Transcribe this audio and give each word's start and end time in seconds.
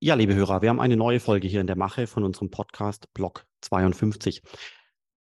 Ja, 0.00 0.14
liebe 0.14 0.32
Hörer, 0.36 0.62
wir 0.62 0.68
haben 0.68 0.78
eine 0.78 0.96
neue 0.96 1.18
Folge 1.18 1.48
hier 1.48 1.60
in 1.60 1.66
der 1.66 1.74
Mache 1.74 2.06
von 2.06 2.22
unserem 2.22 2.50
Podcast 2.50 3.12
Block 3.14 3.46
52. 3.62 4.42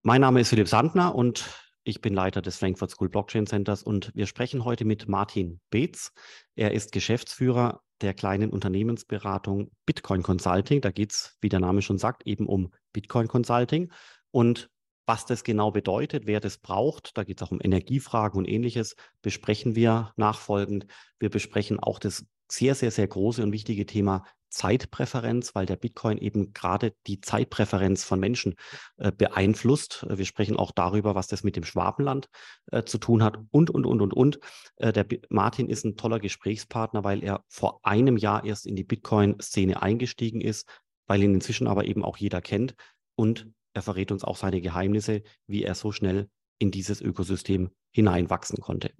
Mein 0.03 0.19
Name 0.19 0.41
ist 0.41 0.49
Philipp 0.49 0.67
Sandner 0.67 1.15
und 1.15 1.49
ich 1.85 2.01
bin 2.01 2.13
Leiter 2.13 2.41
des 2.41 2.57
Frankfurt 2.57 2.91
School 2.91 3.07
Blockchain 3.07 3.47
Centers 3.47 3.83
und 3.83 4.11
wir 4.15 4.27
sprechen 4.27 4.65
heute 4.65 4.83
mit 4.83 5.07
Martin 5.07 5.61
Beetz. 5.69 6.11
Er 6.55 6.73
ist 6.73 6.91
Geschäftsführer 6.91 7.83
der 8.01 8.13
kleinen 8.13 8.49
Unternehmensberatung 8.49 9.71
Bitcoin 9.85 10.23
Consulting. 10.23 10.81
Da 10.81 10.91
geht 10.91 11.13
es, 11.13 11.37
wie 11.39 11.47
der 11.47 11.61
Name 11.61 11.81
schon 11.81 11.97
sagt, 11.97 12.27
eben 12.27 12.45
um 12.45 12.73
Bitcoin 12.91 13.29
Consulting. 13.29 13.93
Und 14.31 14.69
was 15.05 15.25
das 15.25 15.45
genau 15.45 15.71
bedeutet, 15.71 16.27
wer 16.27 16.41
das 16.41 16.57
braucht, 16.57 17.17
da 17.17 17.23
geht 17.23 17.39
es 17.39 17.47
auch 17.47 17.51
um 17.51 17.61
Energiefragen 17.63 18.37
und 18.37 18.45
ähnliches, 18.45 18.97
besprechen 19.21 19.77
wir 19.77 20.11
nachfolgend. 20.17 20.85
Wir 21.17 21.29
besprechen 21.29 21.79
auch 21.79 21.97
das 21.97 22.25
sehr, 22.51 22.75
sehr, 22.75 22.91
sehr 22.91 23.07
große 23.07 23.41
und 23.41 23.53
wichtige 23.53 23.85
Thema 23.85 24.25
Zeitpräferenz, 24.55 25.53
weil 25.53 25.65
der 25.65 25.75
Bitcoin 25.75 26.17
eben 26.17 26.53
gerade 26.53 26.93
die 27.07 27.19
Zeitpräferenz 27.19 28.05
von 28.05 28.19
Menschen 28.19 28.55
äh, 28.97 29.11
beeinflusst. 29.11 30.05
Wir 30.09 30.25
sprechen 30.25 30.55
auch 30.55 30.71
darüber, 30.71 31.13
was 31.13 31.27
das 31.27 31.43
mit 31.43 31.57
dem 31.57 31.65
Schwabenland 31.65 32.29
äh, 32.71 32.83
zu 32.83 32.97
tun 32.97 33.21
hat 33.21 33.37
und, 33.51 33.69
und, 33.69 33.85
und, 33.85 34.01
und, 34.01 34.13
und. 34.13 34.39
Äh, 34.77 34.93
der 34.93 35.03
B 35.03 35.19
Martin 35.29 35.67
ist 35.67 35.83
ein 35.83 35.97
toller 35.97 36.19
Gesprächspartner, 36.19 37.03
weil 37.03 37.21
er 37.21 37.43
vor 37.49 37.81
einem 37.83 38.15
Jahr 38.15 38.45
erst 38.45 38.65
in 38.65 38.77
die 38.77 38.85
Bitcoin-Szene 38.85 39.81
eingestiegen 39.81 40.39
ist, 40.39 40.69
weil 41.05 41.21
ihn 41.21 41.33
inzwischen 41.33 41.67
aber 41.67 41.85
eben 41.85 42.05
auch 42.05 42.15
jeder 42.15 42.41
kennt 42.41 42.75
und 43.15 43.47
er 43.73 43.81
verrät 43.81 44.11
uns 44.13 44.23
auch 44.23 44.37
seine 44.37 44.61
Geheimnisse, 44.61 45.21
wie 45.47 45.63
er 45.63 45.75
so 45.75 45.91
schnell 45.91 46.29
in 46.59 46.71
dieses 46.71 47.01
Ökosystem 47.01 47.71
hineinwachsen 47.91 48.59
konnte. 48.61 48.91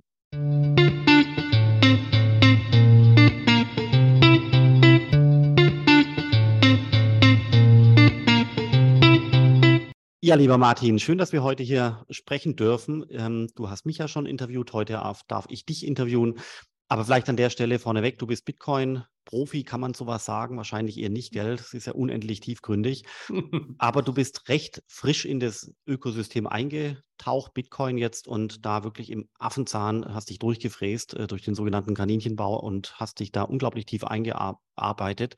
Ja, 10.27 10.33
lieber 10.33 10.57
Martin, 10.57 10.97
schön, 10.97 11.19
dass 11.19 11.33
wir 11.33 11.43
heute 11.43 11.61
hier 11.61 12.03
sprechen 12.09 12.55
dürfen. 12.55 13.05
Ähm, 13.11 13.47
du 13.53 13.69
hast 13.69 13.85
mich 13.85 13.99
ja 13.99 14.07
schon 14.07 14.25
interviewt, 14.25 14.73
heute 14.73 14.93
darf 15.27 15.45
ich 15.49 15.67
dich 15.67 15.85
interviewen. 15.85 16.39
Aber 16.87 17.05
vielleicht 17.05 17.29
an 17.29 17.37
der 17.37 17.51
Stelle 17.51 17.77
vorneweg, 17.77 18.17
du 18.17 18.25
bist 18.25 18.43
Bitcoin-Profi, 18.45 19.63
kann 19.63 19.81
man 19.81 19.93
sowas 19.93 20.25
sagen? 20.25 20.57
Wahrscheinlich 20.57 20.97
eher 20.97 21.11
nicht, 21.11 21.31
gell? 21.31 21.57
Das 21.57 21.75
ist 21.75 21.85
ja 21.85 21.93
unendlich 21.93 22.39
tiefgründig. 22.39 23.03
Aber 23.77 24.01
du 24.01 24.15
bist 24.15 24.49
recht 24.49 24.81
frisch 24.87 25.25
in 25.25 25.39
das 25.39 25.71
Ökosystem 25.85 26.47
eingetaucht, 26.47 27.53
Bitcoin 27.53 27.99
jetzt, 27.99 28.27
und 28.27 28.65
da 28.65 28.83
wirklich 28.83 29.11
im 29.11 29.29
Affenzahn 29.37 30.11
hast 30.11 30.31
dich 30.31 30.39
durchgefräst 30.39 31.13
äh, 31.13 31.27
durch 31.27 31.43
den 31.43 31.53
sogenannten 31.53 31.93
Kaninchenbau 31.93 32.59
und 32.59 32.99
hast 32.99 33.19
dich 33.19 33.31
da 33.31 33.43
unglaublich 33.43 33.85
tief 33.85 34.03
eingearbeitet. 34.03 35.35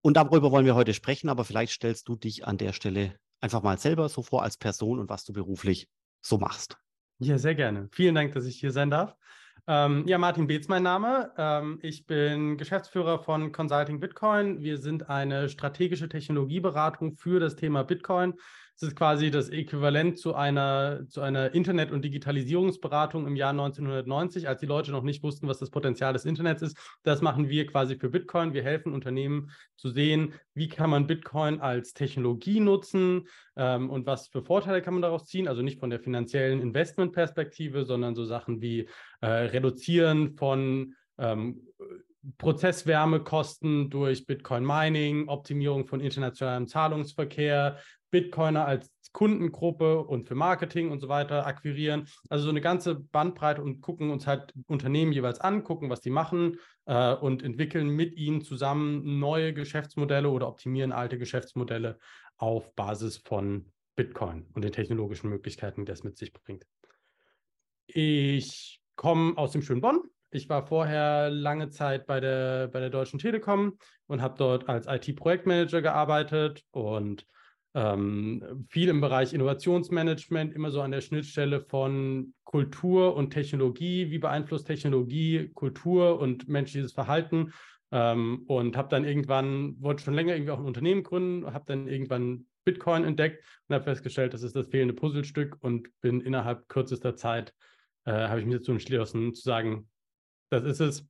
Und 0.00 0.16
darüber 0.16 0.50
wollen 0.50 0.66
wir 0.66 0.74
heute 0.74 0.92
sprechen, 0.92 1.28
aber 1.28 1.44
vielleicht 1.44 1.74
stellst 1.74 2.08
du 2.08 2.16
dich 2.16 2.48
an 2.48 2.58
der 2.58 2.72
Stelle 2.72 3.14
einfach 3.42 3.62
mal 3.62 3.78
selber 3.78 4.08
so 4.08 4.22
vor 4.22 4.42
als 4.42 4.56
Person 4.56 4.98
und 4.98 5.10
was 5.10 5.24
du 5.24 5.32
beruflich 5.32 5.88
so 6.20 6.38
machst. 6.38 6.78
Ja, 7.18 7.38
sehr 7.38 7.54
gerne. 7.54 7.88
Vielen 7.92 8.14
Dank, 8.14 8.32
dass 8.32 8.46
ich 8.46 8.58
hier 8.58 8.72
sein 8.72 8.90
darf. 8.90 9.16
Ähm, 9.66 10.04
ja, 10.08 10.18
Martin 10.18 10.46
Beetz 10.46 10.68
mein 10.68 10.82
Name. 10.82 11.32
Ähm, 11.36 11.78
ich 11.82 12.06
bin 12.06 12.56
Geschäftsführer 12.56 13.20
von 13.20 13.52
Consulting 13.52 14.00
Bitcoin. 14.00 14.60
Wir 14.60 14.78
sind 14.78 15.08
eine 15.08 15.48
strategische 15.48 16.08
Technologieberatung 16.08 17.14
für 17.14 17.38
das 17.38 17.54
Thema 17.54 17.84
Bitcoin. 17.84 18.34
Es 18.74 18.82
ist 18.82 18.96
quasi 18.96 19.30
das 19.30 19.48
Äquivalent 19.48 20.18
zu 20.18 20.34
einer, 20.34 21.06
zu 21.08 21.20
einer 21.20 21.54
Internet- 21.54 21.92
und 21.92 22.04
Digitalisierungsberatung 22.04 23.26
im 23.26 23.36
Jahr 23.36 23.50
1990, 23.50 24.48
als 24.48 24.60
die 24.60 24.66
Leute 24.66 24.90
noch 24.90 25.02
nicht 25.02 25.22
wussten, 25.22 25.46
was 25.46 25.58
das 25.58 25.70
Potenzial 25.70 26.12
des 26.12 26.24
Internets 26.24 26.62
ist. 26.62 26.76
Das 27.02 27.20
machen 27.20 27.48
wir 27.48 27.66
quasi 27.66 27.96
für 27.96 28.08
Bitcoin. 28.08 28.54
Wir 28.54 28.62
helfen 28.62 28.92
Unternehmen 28.92 29.50
zu 29.76 29.90
sehen, 29.90 30.34
wie 30.54 30.68
kann 30.68 30.90
man 30.90 31.06
Bitcoin 31.06 31.60
als 31.60 31.92
Technologie 31.92 32.60
nutzen 32.60 33.28
ähm, 33.56 33.90
und 33.90 34.06
was 34.06 34.28
für 34.28 34.42
Vorteile 34.42 34.82
kann 34.82 34.94
man 34.94 35.02
daraus 35.02 35.26
ziehen. 35.26 35.48
Also 35.48 35.62
nicht 35.62 35.78
von 35.78 35.90
der 35.90 36.00
finanziellen 36.00 36.60
Investmentperspektive, 36.60 37.84
sondern 37.84 38.14
so 38.14 38.24
Sachen 38.24 38.60
wie 38.60 38.88
äh, 39.20 39.26
Reduzieren 39.26 40.36
von 40.36 40.94
ähm, 41.18 41.60
Prozesswärmekosten 42.38 43.90
durch 43.90 44.26
Bitcoin 44.26 44.64
Mining, 44.64 45.28
Optimierung 45.28 45.86
von 45.86 46.00
internationalem 46.00 46.68
Zahlungsverkehr, 46.68 47.78
Bitcoiner 48.12 48.66
als 48.66 48.92
Kundengruppe 49.12 50.04
und 50.04 50.28
für 50.28 50.34
Marketing 50.34 50.90
und 50.90 51.00
so 51.00 51.08
weiter 51.08 51.46
akquirieren. 51.46 52.06
Also 52.28 52.44
so 52.44 52.50
eine 52.50 52.60
ganze 52.60 52.94
Bandbreite 52.94 53.62
und 53.62 53.80
gucken 53.80 54.10
uns 54.10 54.26
halt 54.26 54.52
Unternehmen 54.66 55.12
jeweils 55.12 55.40
an, 55.40 55.64
gucken, 55.64 55.90
was 55.90 56.00
die 56.00 56.10
machen 56.10 56.58
äh, 56.86 57.14
und 57.14 57.42
entwickeln 57.42 57.88
mit 57.88 58.16
ihnen 58.16 58.42
zusammen 58.42 59.18
neue 59.18 59.52
Geschäftsmodelle 59.52 60.30
oder 60.30 60.46
optimieren 60.46 60.92
alte 60.92 61.18
Geschäftsmodelle 61.18 61.98
auf 62.36 62.74
Basis 62.74 63.16
von 63.16 63.72
Bitcoin 63.96 64.46
und 64.54 64.62
den 64.62 64.72
technologischen 64.72 65.28
Möglichkeiten, 65.28 65.84
die 65.84 65.90
das 65.90 66.04
mit 66.04 66.16
sich 66.16 66.32
bringt. 66.32 66.66
Ich 67.86 68.80
komme 68.94 69.36
aus 69.36 69.52
dem 69.52 69.62
schönen 69.62 69.80
Bonn. 69.80 70.02
Ich 70.30 70.48
war 70.48 70.66
vorher 70.66 71.28
lange 71.28 71.68
Zeit 71.68 72.06
bei 72.06 72.20
der, 72.20 72.68
bei 72.68 72.80
der 72.80 72.88
Deutschen 72.88 73.18
Telekom 73.18 73.78
und 74.06 74.22
habe 74.22 74.34
dort 74.38 74.68
als 74.68 74.86
IT-Projektmanager 74.86 75.82
gearbeitet 75.82 76.64
und 76.70 77.26
ähm, 77.74 78.66
viel 78.68 78.88
im 78.88 79.00
Bereich 79.00 79.32
Innovationsmanagement, 79.32 80.54
immer 80.54 80.70
so 80.70 80.82
an 80.82 80.90
der 80.90 81.00
Schnittstelle 81.00 81.60
von 81.60 82.34
Kultur 82.44 83.16
und 83.16 83.30
Technologie. 83.30 84.10
Wie 84.10 84.18
beeinflusst 84.18 84.66
Technologie 84.66 85.50
Kultur 85.54 86.20
und 86.20 86.48
menschliches 86.48 86.92
Verhalten? 86.92 87.52
Ähm, 87.90 88.44
und 88.46 88.76
habe 88.76 88.88
dann 88.88 89.04
irgendwann, 89.04 89.80
wollte 89.80 90.02
schon 90.02 90.14
länger 90.14 90.34
irgendwie 90.34 90.52
auch 90.52 90.58
ein 90.58 90.66
Unternehmen 90.66 91.02
gründen, 91.02 91.52
habe 91.52 91.64
dann 91.66 91.88
irgendwann 91.88 92.46
Bitcoin 92.64 93.04
entdeckt 93.04 93.44
und 93.68 93.74
habe 93.74 93.84
festgestellt, 93.84 94.34
das 94.34 94.42
ist 94.42 94.56
das 94.56 94.68
fehlende 94.68 94.94
Puzzlestück 94.94 95.56
und 95.60 95.88
bin 96.00 96.20
innerhalb 96.20 96.68
kürzester 96.68 97.16
Zeit, 97.16 97.54
äh, 98.04 98.12
habe 98.12 98.40
ich 98.40 98.46
mich 98.46 98.56
dazu 98.56 98.72
entschlossen 98.72 99.34
zu 99.34 99.42
sagen, 99.42 99.90
das 100.50 100.64
ist 100.64 100.80
es, 100.80 101.06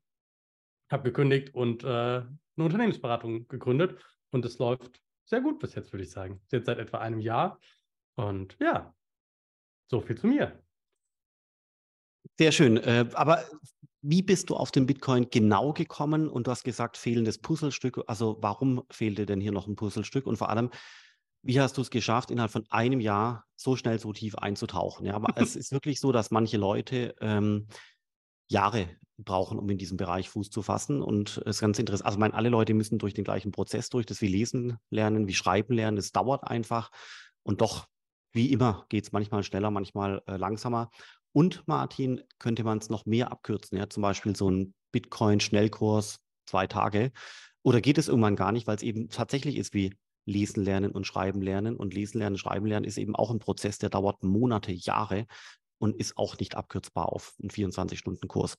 habe 0.91 1.05
gekündigt 1.05 1.55
und 1.55 1.85
äh, 1.85 1.87
eine 1.87 2.29
Unternehmensberatung 2.57 3.49
gegründet 3.49 4.03
und 4.31 4.45
es 4.45 4.59
läuft 4.59 5.01
sehr 5.25 5.41
gut 5.41 5.59
bis 5.59 5.75
jetzt, 5.75 5.93
würde 5.93 6.05
ich 6.05 6.11
sagen. 6.11 6.41
Jetzt 6.51 6.67
seit 6.67 6.79
etwa 6.79 6.99
einem 6.99 7.21
Jahr. 7.21 7.59
Und 8.15 8.57
ja, 8.61 8.95
so 9.91 10.01
viel 10.01 10.17
zu 10.17 10.27
mir. 10.27 10.63
Sehr 12.39 12.53
schön. 12.53 12.77
Äh, 12.77 13.09
aber 13.15 13.45
wie 14.03 14.23
bist 14.23 14.51
du 14.51 14.57
auf 14.57 14.71
den 14.71 14.87
Bitcoin 14.87 15.31
genau 15.31 15.73
gekommen? 15.73 16.29
Und 16.29 16.47
du 16.47 16.51
hast 16.51 16.65
gesagt, 16.65 16.97
fehlendes 16.97 17.39
Puzzlestück. 17.39 18.03
Also 18.07 18.39
warum 18.41 18.83
fehlte 18.91 19.27
denn 19.27 19.41
hier 19.41 19.53
noch 19.53 19.67
ein 19.67 19.77
Puzzlestück? 19.77 20.27
Und 20.27 20.37
vor 20.37 20.51
allem, 20.51 20.71
wie 21.43 21.61
hast 21.61 21.77
du 21.77 21.83
es 21.83 21.91
geschafft, 21.91 22.31
innerhalb 22.31 22.53
von 22.53 22.67
einem 22.71 23.01
Jahr 23.01 23.45
so 23.57 23.77
schnell 23.77 23.99
so 23.99 24.13
tief 24.13 24.37
einzutauchen? 24.37 25.07
Ja, 25.07 25.15
aber 25.15 25.41
es 25.41 25.57
ist 25.57 25.73
wirklich 25.73 26.01
so, 26.01 26.11
dass 26.11 26.31
manche 26.31 26.57
Leute 26.57 27.15
ähm, 27.21 27.69
Jahre 28.49 28.89
brauchen, 29.25 29.59
um 29.59 29.69
in 29.71 29.79
diesem 29.79 29.97
Bereich 29.97 30.29
Fuß 30.29 30.51
zu 30.51 30.63
fassen. 30.63 31.03
Und 31.03 31.43
es 31.47 31.57
ist 31.57 31.61
ganz 31.61 31.79
interessant. 31.79 32.07
Also, 32.07 32.17
ich 32.17 32.21
meine, 32.21 32.35
alle 32.35 32.49
Leute 32.49 32.75
müssen 32.75 32.99
durch 32.99 33.15
den 33.15 33.25
gleichen 33.25 33.53
Prozess 33.53 33.89
durch, 33.89 34.07
das 34.07 34.21
wie 34.21 34.29
Lesen 34.29 34.79
lernen, 34.91 35.27
wie 35.27 35.35
Schreiben 35.35 35.75
lernen. 35.75 35.97
Das 35.97 36.13
dauert 36.13 36.45
einfach. 36.45 36.91
Und 37.43 37.61
doch, 37.61 37.87
wie 38.33 38.53
immer, 38.53 38.87
geht 38.89 39.05
es 39.05 39.13
manchmal 39.13 39.43
schneller, 39.43 39.71
manchmal 39.71 40.23
äh, 40.27 40.37
langsamer. 40.37 40.91
Und 41.33 41.67
Martin, 41.67 42.23
könnte 42.39 42.65
man 42.65 42.79
es 42.79 42.91
noch 42.91 43.07
mehr 43.07 43.33
abkürzen. 43.33 43.79
Ja, 43.79 43.89
zum 43.89 44.03
Beispiel 44.03 44.37
so 44.37 44.51
ein 44.51 44.75
Bitcoin-Schnellkurs, 44.93 46.21
zwei 46.47 46.67
Tage. 46.67 47.13
Oder 47.63 47.81
geht 47.81 47.99
es 47.99 48.09
irgendwann 48.09 48.37
gar 48.37 48.53
nicht, 48.53 48.67
weil 48.67 48.77
es 48.77 48.83
eben 48.83 49.09
tatsächlich 49.09 49.57
ist 49.57 49.73
wie 49.73 49.95
Lesen 50.25 50.65
lernen 50.65 50.93
und 50.93 51.07
Schreiben 51.07 51.43
lernen. 51.43 51.77
Und 51.77 51.95
Lesen 51.95 52.19
lernen, 52.19 52.39
Schreiben 52.39 52.67
lernen 52.67 52.87
ist 52.87 52.99
eben 52.99 53.17
auch 53.17 53.31
ein 53.31 53.39
Prozess, 53.39 53.79
der 53.79 53.91
dauert 53.91 54.23
Monate, 54.23 54.73
Jahre 54.73 55.27
und 55.79 55.97
ist 55.97 56.17
auch 56.17 56.39
nicht 56.39 56.55
abkürzbar 56.55 57.13
auf 57.13 57.35
einen 57.41 57.51
24-Stunden-Kurs. 57.51 58.57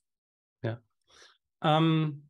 Ähm, 1.64 2.28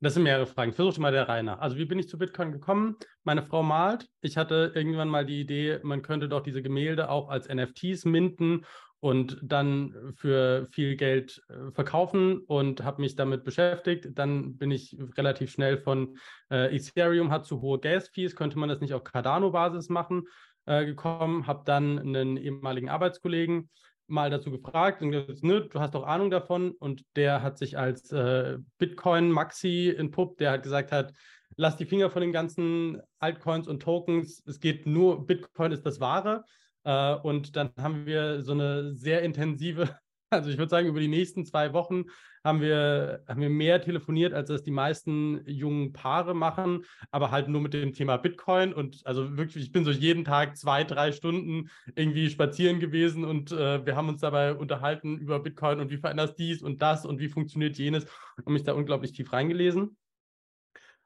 das 0.00 0.14
sind 0.14 0.22
mehrere 0.24 0.46
Fragen. 0.46 0.74
Versuche 0.74 1.00
mal 1.00 1.12
der 1.12 1.28
Reihe 1.28 1.42
nach. 1.42 1.60
Also, 1.60 1.78
wie 1.78 1.86
bin 1.86 1.98
ich 1.98 2.08
zu 2.08 2.18
Bitcoin 2.18 2.52
gekommen? 2.52 2.96
Meine 3.22 3.42
Frau 3.42 3.62
malt. 3.62 4.06
Ich 4.20 4.36
hatte 4.36 4.72
irgendwann 4.74 5.08
mal 5.08 5.24
die 5.24 5.40
Idee, 5.40 5.80
man 5.82 6.02
könnte 6.02 6.28
doch 6.28 6.42
diese 6.42 6.62
Gemälde 6.62 7.08
auch 7.08 7.30
als 7.30 7.48
NFTs 7.48 8.04
minden 8.04 8.66
und 9.00 9.38
dann 9.42 10.12
für 10.14 10.66
viel 10.72 10.96
Geld 10.96 11.42
äh, 11.48 11.70
verkaufen 11.72 12.38
und 12.38 12.84
habe 12.84 13.00
mich 13.00 13.16
damit 13.16 13.44
beschäftigt. 13.44 14.08
Dann 14.12 14.56
bin 14.56 14.70
ich 14.70 14.96
relativ 15.16 15.50
schnell 15.50 15.78
von 15.78 16.18
äh, 16.50 16.74
Ethereum 16.74 17.30
hat 17.30 17.46
zu 17.46 17.62
hohe 17.62 17.78
Gas-Fees, 17.78 18.36
könnte 18.36 18.58
man 18.58 18.68
das 18.68 18.80
nicht 18.80 18.94
auf 18.94 19.04
Cardano-Basis 19.04 19.88
machen, 19.88 20.28
äh, 20.66 20.84
gekommen. 20.84 21.46
Habe 21.46 21.62
dann 21.64 21.98
einen 21.98 22.36
ehemaligen 22.36 22.88
Arbeitskollegen 22.88 23.70
mal 24.06 24.30
dazu 24.30 24.50
gefragt 24.50 25.02
und 25.02 25.10
gesagt, 25.10 25.42
ne, 25.42 25.62
du 25.62 25.80
hast 25.80 25.94
doch 25.94 26.04
Ahnung 26.04 26.30
davon. 26.30 26.72
Und 26.72 27.04
der 27.16 27.42
hat 27.42 27.58
sich 27.58 27.78
als 27.78 28.10
äh, 28.12 28.58
Bitcoin-Maxi 28.78 29.94
entpuppt, 29.96 30.40
der 30.40 30.52
hat 30.52 30.62
gesagt 30.62 30.92
hat, 30.92 31.12
lass 31.56 31.76
die 31.76 31.86
Finger 31.86 32.10
von 32.10 32.22
den 32.22 32.32
ganzen 32.32 33.00
Altcoins 33.18 33.68
und 33.68 33.82
Tokens. 33.82 34.42
Es 34.46 34.60
geht 34.60 34.86
nur, 34.86 35.26
Bitcoin 35.26 35.72
ist 35.72 35.86
das 35.86 36.00
Wahre. 36.00 36.44
Äh, 36.84 37.14
und 37.16 37.56
dann 37.56 37.70
haben 37.78 38.06
wir 38.06 38.42
so 38.42 38.52
eine 38.52 38.94
sehr 38.94 39.22
intensive 39.22 39.88
Also 40.34 40.50
ich 40.50 40.58
würde 40.58 40.70
sagen, 40.70 40.88
über 40.88 41.00
die 41.00 41.08
nächsten 41.08 41.46
zwei 41.46 41.72
Wochen 41.72 42.04
haben 42.44 42.60
wir, 42.60 43.24
haben 43.26 43.40
wir 43.40 43.48
mehr 43.48 43.80
telefoniert, 43.80 44.34
als 44.34 44.48
das 44.48 44.62
die 44.62 44.70
meisten 44.70 45.42
jungen 45.46 45.92
Paare 45.92 46.34
machen, 46.34 46.84
aber 47.10 47.30
halt 47.30 47.48
nur 47.48 47.62
mit 47.62 47.72
dem 47.72 47.92
Thema 47.92 48.18
Bitcoin. 48.18 48.74
Und 48.74 49.04
also 49.06 49.36
wirklich, 49.36 49.64
ich 49.64 49.72
bin 49.72 49.84
so 49.84 49.90
jeden 49.90 50.24
Tag 50.24 50.56
zwei, 50.56 50.84
drei 50.84 51.12
Stunden 51.12 51.70
irgendwie 51.94 52.28
spazieren 52.28 52.80
gewesen 52.80 53.24
und 53.24 53.50
äh, 53.50 53.84
wir 53.86 53.96
haben 53.96 54.08
uns 54.08 54.20
dabei 54.20 54.54
unterhalten 54.54 55.18
über 55.18 55.40
Bitcoin 55.40 55.80
und 55.80 55.90
wie 55.90 55.96
verändert 55.96 56.38
dies 56.38 56.62
und 56.62 56.82
das 56.82 57.06
und 57.06 57.18
wie 57.18 57.28
funktioniert 57.28 57.78
jenes 57.78 58.06
und 58.44 58.52
mich 58.52 58.64
da 58.64 58.74
unglaublich 58.74 59.12
tief 59.12 59.32
reingelesen. 59.32 59.96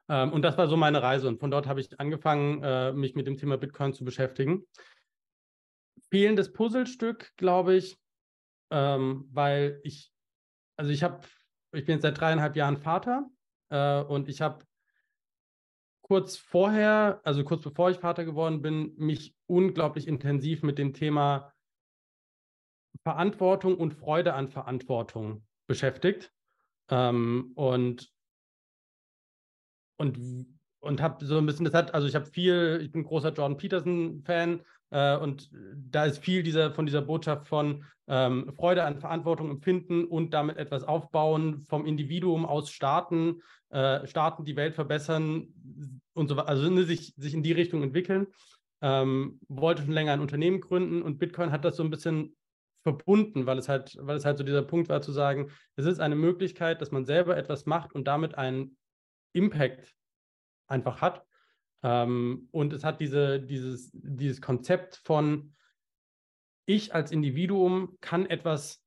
Ähm, 0.09 0.33
und 0.33 0.41
das 0.41 0.57
war 0.57 0.67
so 0.67 0.75
meine 0.75 1.01
Reise. 1.01 1.27
Und 1.27 1.39
von 1.39 1.51
dort 1.51 1.67
habe 1.67 1.79
ich 1.79 1.99
angefangen, 1.99 2.61
äh, 2.63 2.91
mich 2.91 3.15
mit 3.15 3.27
dem 3.27 3.37
Thema 3.37 3.57
Bitcoin 3.57 3.93
zu 3.93 4.03
beschäftigen. 4.03 4.65
Fehlendes 6.11 6.51
Puzzlestück, 6.51 7.31
glaube 7.37 7.75
ich, 7.75 7.97
ähm, 8.71 9.27
weil 9.31 9.79
ich, 9.83 10.11
also 10.79 10.91
ich 10.91 11.03
habe, 11.03 11.19
ich 11.73 11.85
bin 11.85 11.95
jetzt 11.95 12.03
seit 12.03 12.17
dreieinhalb 12.17 12.55
Jahren 12.55 12.77
Vater 12.77 13.29
äh, 13.67 14.01
und 14.01 14.29
ich 14.29 14.39
habe 14.39 14.63
kurz 16.01 16.37
vorher, 16.37 17.19
also 17.25 17.43
kurz 17.43 17.63
bevor 17.63 17.91
ich 17.91 17.97
Vater 17.97 18.23
geworden 18.23 18.61
bin, 18.61 18.95
mich 18.95 19.35
unglaublich 19.45 20.07
intensiv 20.07 20.63
mit 20.63 20.77
dem 20.77 20.93
Thema 20.93 21.53
Verantwortung 23.03 23.77
und 23.77 23.93
Freude 23.93 24.33
an 24.33 24.47
Verantwortung 24.47 25.45
beschäftigt. 25.67 26.31
Ähm, 26.89 27.51
und 27.55 28.09
und, 29.97 30.57
und 30.79 31.01
habe 31.01 31.25
so 31.25 31.37
ein 31.37 31.45
bisschen, 31.45 31.65
das 31.65 31.73
hat, 31.73 31.93
also 31.93 32.07
ich 32.07 32.15
habe 32.15 32.25
viel, 32.25 32.79
ich 32.81 32.89
bin 32.89 33.03
großer 33.03 33.33
Jordan 33.33 33.57
Peterson-Fan 33.57 34.63
äh, 34.91 35.17
und 35.17 35.49
da 35.75 36.05
ist 36.05 36.19
viel 36.19 36.43
dieser, 36.43 36.73
von 36.73 36.85
dieser 36.85 37.01
Botschaft 37.01 37.47
von 37.47 37.85
ähm, 38.07 38.51
Freude 38.55 38.83
an 38.83 38.99
Verantwortung 38.99 39.49
empfinden 39.49 40.05
und 40.05 40.33
damit 40.33 40.57
etwas 40.57 40.83
aufbauen, 40.83 41.63
vom 41.69 41.85
Individuum 41.85 42.45
aus 42.45 42.71
starten, 42.71 43.41
äh, 43.69 44.05
starten, 44.07 44.45
die 44.45 44.55
Welt 44.55 44.73
verbessern 44.73 45.47
und 46.13 46.27
so 46.27 46.35
weiter, 46.35 46.49
also 46.49 46.69
ne, 46.69 46.83
sich, 46.83 47.13
sich 47.17 47.33
in 47.33 47.43
die 47.43 47.51
Richtung 47.51 47.83
entwickeln. 47.83 48.27
Ähm, 48.81 49.39
wollte 49.49 49.83
schon 49.83 49.91
länger 49.91 50.13
ein 50.13 50.21
Unternehmen 50.21 50.61
gründen 50.61 51.01
und 51.01 51.19
Bitcoin 51.19 51.51
hat 51.51 51.65
das 51.65 51.75
so 51.75 51.83
ein 51.83 51.89
bisschen 51.89 52.35
verbunden, 52.83 53.45
weil 53.45 53.57
es 53.57 53.67
halt, 53.67 53.97
weil 53.99 54.15
es 54.15 54.25
halt 54.25 54.37
so 54.37 54.43
dieser 54.43 54.63
Punkt 54.63 54.89
war 54.89 55.01
zu 55.01 55.11
sagen, 55.11 55.51
es 55.75 55.85
ist 55.85 55.99
eine 55.99 56.15
Möglichkeit, 56.15 56.81
dass 56.81 56.91
man 56.91 57.05
selber 57.05 57.35
etwas 57.35 57.65
macht 57.65 57.93
und 57.93 58.07
damit 58.07 58.35
einen 58.35 58.77
Impact 59.33 59.93
einfach 60.67 61.01
hat. 61.01 61.25
Ähm, 61.83 62.47
und 62.51 62.73
es 62.73 62.83
hat 62.83 62.99
diese, 62.99 63.39
dieses, 63.39 63.91
dieses 63.93 64.41
Konzept 64.41 64.97
von, 65.03 65.53
ich 66.65 66.93
als 66.93 67.11
Individuum 67.11 67.97
kann 68.01 68.25
etwas, 68.25 68.83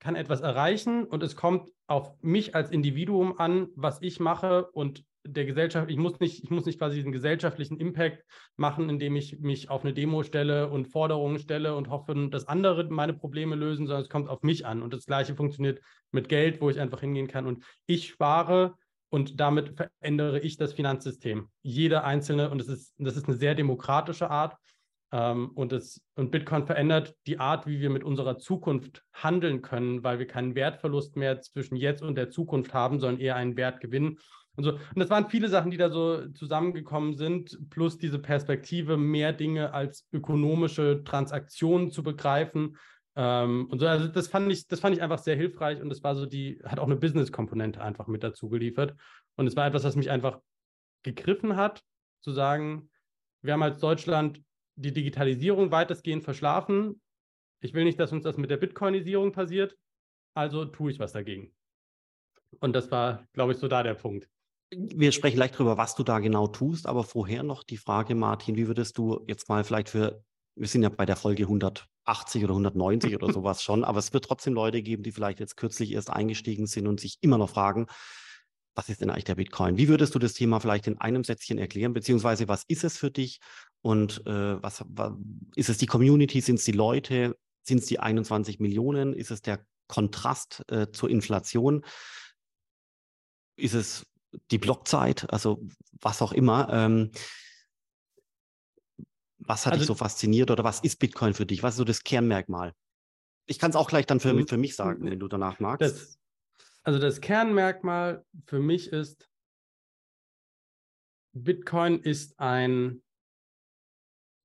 kann 0.00 0.16
etwas 0.16 0.40
erreichen 0.40 1.04
und 1.04 1.22
es 1.22 1.36
kommt 1.36 1.70
auf 1.86 2.12
mich 2.22 2.54
als 2.54 2.70
Individuum 2.70 3.38
an, 3.38 3.68
was 3.74 4.02
ich 4.02 4.20
mache 4.20 4.70
und 4.72 5.04
der 5.24 5.44
Gesellschaft, 5.44 5.88
ich 5.88 5.96
muss 5.96 6.18
nicht, 6.18 6.42
ich 6.42 6.50
muss 6.50 6.66
nicht 6.66 6.78
quasi 6.78 6.96
diesen 6.96 7.12
gesellschaftlichen 7.12 7.78
Impact 7.78 8.24
machen, 8.56 8.88
indem 8.88 9.14
ich 9.14 9.38
mich 9.38 9.70
auf 9.70 9.84
eine 9.84 9.94
Demo 9.94 10.24
stelle 10.24 10.68
und 10.68 10.88
Forderungen 10.88 11.38
stelle 11.38 11.76
und 11.76 11.90
hoffe, 11.90 12.28
dass 12.30 12.48
andere 12.48 12.84
meine 12.90 13.14
Probleme 13.14 13.54
lösen, 13.54 13.86
sondern 13.86 14.02
es 14.02 14.08
kommt 14.08 14.28
auf 14.28 14.42
mich 14.42 14.66
an. 14.66 14.82
Und 14.82 14.92
das 14.92 15.06
Gleiche 15.06 15.36
funktioniert 15.36 15.80
mit 16.10 16.28
Geld, 16.28 16.60
wo 16.60 16.70
ich 16.70 16.80
einfach 16.80 17.00
hingehen 17.00 17.28
kann 17.28 17.46
und 17.46 17.64
ich 17.86 18.08
spare 18.08 18.74
und 19.12 19.40
damit 19.40 19.74
verändere 19.76 20.40
ich 20.40 20.56
das 20.56 20.72
Finanzsystem. 20.72 21.48
Jeder 21.60 22.04
einzelne, 22.04 22.48
und 22.48 22.58
das 22.58 22.68
ist, 22.68 22.94
das 22.96 23.14
ist 23.14 23.28
eine 23.28 23.36
sehr 23.36 23.54
demokratische 23.54 24.30
Art. 24.30 24.56
Ähm, 25.12 25.50
und, 25.54 25.70
das, 25.70 26.00
und 26.14 26.30
Bitcoin 26.30 26.64
verändert 26.64 27.14
die 27.26 27.38
Art, 27.38 27.66
wie 27.66 27.80
wir 27.80 27.90
mit 27.90 28.04
unserer 28.04 28.38
Zukunft 28.38 29.04
handeln 29.12 29.60
können, 29.60 30.02
weil 30.02 30.18
wir 30.18 30.26
keinen 30.26 30.54
Wertverlust 30.54 31.16
mehr 31.16 31.42
zwischen 31.42 31.76
jetzt 31.76 32.02
und 32.02 32.14
der 32.14 32.30
Zukunft 32.30 32.72
haben, 32.72 33.00
sondern 33.00 33.20
eher 33.20 33.36
einen 33.36 33.58
Wertgewinn. 33.58 34.18
Und, 34.56 34.64
so. 34.64 34.72
und 34.72 34.96
das 34.96 35.10
waren 35.10 35.28
viele 35.28 35.48
Sachen, 35.48 35.70
die 35.70 35.76
da 35.76 35.90
so 35.90 36.28
zusammengekommen 36.30 37.14
sind, 37.14 37.68
plus 37.68 37.98
diese 37.98 38.18
Perspektive, 38.18 38.96
mehr 38.96 39.34
Dinge 39.34 39.74
als 39.74 40.08
ökonomische 40.10 41.04
Transaktionen 41.04 41.90
zu 41.90 42.02
begreifen 42.02 42.78
ähm, 43.14 43.66
und 43.70 43.78
so, 43.78 43.86
also 43.86 44.08
das 44.08 44.28
fand 44.28 44.50
ich, 44.50 44.66
das 44.68 44.80
fand 44.80 44.96
ich 44.96 45.02
einfach 45.02 45.18
sehr 45.18 45.36
hilfreich 45.36 45.80
und 45.80 45.90
das 45.90 46.02
war 46.02 46.14
so 46.14 46.26
die, 46.26 46.60
hat 46.64 46.78
auch 46.78 46.86
eine 46.86 46.96
Business-Komponente 46.96 47.80
einfach 47.80 48.06
mit 48.06 48.22
dazu 48.22 48.48
geliefert. 48.48 48.94
Und 49.36 49.46
es 49.46 49.56
war 49.56 49.66
etwas, 49.66 49.84
was 49.84 49.96
mich 49.96 50.10
einfach 50.10 50.40
gegriffen 51.02 51.56
hat, 51.56 51.82
zu 52.22 52.32
sagen, 52.32 52.90
wir 53.42 53.52
haben 53.52 53.62
als 53.62 53.80
Deutschland 53.80 54.42
die 54.76 54.92
Digitalisierung 54.92 55.70
weitestgehend 55.70 56.24
verschlafen. 56.24 57.00
Ich 57.60 57.74
will 57.74 57.84
nicht, 57.84 58.00
dass 58.00 58.12
uns 58.12 58.24
das 58.24 58.36
mit 58.36 58.50
der 58.50 58.56
Bitcoinisierung 58.56 59.32
passiert, 59.32 59.76
also 60.34 60.64
tue 60.64 60.92
ich 60.92 60.98
was 60.98 61.12
dagegen. 61.12 61.54
Und 62.60 62.74
das 62.74 62.90
war, 62.90 63.26
glaube 63.32 63.52
ich, 63.52 63.58
so 63.58 63.68
da 63.68 63.82
der 63.82 63.94
Punkt. 63.94 64.28
Wir 64.70 65.12
sprechen 65.12 65.36
gleich 65.36 65.52
darüber, 65.52 65.76
was 65.76 65.94
du 65.94 66.02
da 66.02 66.18
genau 66.18 66.46
tust, 66.46 66.86
aber 66.86 67.04
vorher 67.04 67.42
noch 67.42 67.62
die 67.62 67.76
Frage, 67.76 68.14
Martin, 68.14 68.56
wie 68.56 68.68
würdest 68.68 68.96
du 68.96 69.22
jetzt 69.26 69.50
mal 69.50 69.64
vielleicht 69.64 69.90
für 69.90 70.24
wir 70.54 70.68
sind 70.68 70.82
ja 70.82 70.88
bei 70.88 71.06
der 71.06 71.16
Folge 71.16 71.44
180 72.04 72.44
oder 72.44 72.52
190 72.52 73.14
oder 73.14 73.32
sowas 73.32 73.62
schon, 73.62 73.84
aber 73.84 73.98
es 73.98 74.12
wird 74.12 74.24
trotzdem 74.24 74.54
Leute 74.54 74.82
geben, 74.82 75.02
die 75.02 75.12
vielleicht 75.12 75.40
jetzt 75.40 75.56
kürzlich 75.56 75.92
erst 75.92 76.10
eingestiegen 76.10 76.66
sind 76.66 76.86
und 76.86 77.00
sich 77.00 77.18
immer 77.20 77.38
noch 77.38 77.50
fragen, 77.50 77.86
was 78.74 78.88
ist 78.88 79.02
denn 79.02 79.10
eigentlich 79.10 79.24
der 79.24 79.34
Bitcoin? 79.34 79.76
Wie 79.76 79.88
würdest 79.88 80.14
du 80.14 80.18
das 80.18 80.32
Thema 80.32 80.58
vielleicht 80.58 80.86
in 80.86 80.98
einem 80.98 81.24
Sätzchen 81.24 81.58
erklären, 81.58 81.92
beziehungsweise 81.92 82.48
was 82.48 82.64
ist 82.68 82.84
es 82.84 82.96
für 82.96 83.10
dich? 83.10 83.40
Und 83.82 84.26
äh, 84.26 84.62
was, 84.62 84.84
was, 84.88 85.12
ist 85.56 85.68
es 85.68 85.78
die 85.78 85.86
Community, 85.86 86.40
sind 86.40 86.58
es 86.58 86.64
die 86.64 86.72
Leute, 86.72 87.36
sind 87.62 87.78
es 87.78 87.86
die 87.86 88.00
21 88.00 88.60
Millionen, 88.60 89.12
ist 89.12 89.30
es 89.30 89.42
der 89.42 89.64
Kontrast 89.88 90.64
äh, 90.70 90.90
zur 90.90 91.10
Inflation, 91.10 91.84
ist 93.56 93.74
es 93.74 94.06
die 94.50 94.58
Blockzeit, 94.58 95.30
also 95.30 95.62
was 96.00 96.22
auch 96.22 96.32
immer. 96.32 96.68
Ähm, 96.72 97.10
was 99.46 99.66
hat 99.66 99.72
also, 99.72 99.82
dich 99.82 99.86
so 99.88 99.94
fasziniert 99.94 100.50
oder 100.50 100.64
was 100.64 100.80
ist 100.80 100.98
Bitcoin 100.98 101.34
für 101.34 101.46
dich? 101.46 101.62
Was 101.62 101.74
ist 101.74 101.78
so 101.78 101.84
das 101.84 102.04
Kernmerkmal? 102.04 102.74
Ich 103.46 103.58
kann 103.58 103.70
es 103.70 103.76
auch 103.76 103.88
gleich 103.88 104.06
dann 104.06 104.20
für, 104.20 104.32
mhm. 104.32 104.46
für 104.46 104.56
mich 104.56 104.76
sagen, 104.76 105.04
wenn 105.04 105.18
du 105.18 105.28
danach 105.28 105.58
magst. 105.60 105.82
Das, 105.82 106.18
also 106.82 106.98
das 106.98 107.20
Kernmerkmal 107.20 108.24
für 108.46 108.60
mich 108.60 108.88
ist, 108.88 109.28
Bitcoin 111.32 112.00
ist 112.00 112.38
ein, 112.38 113.02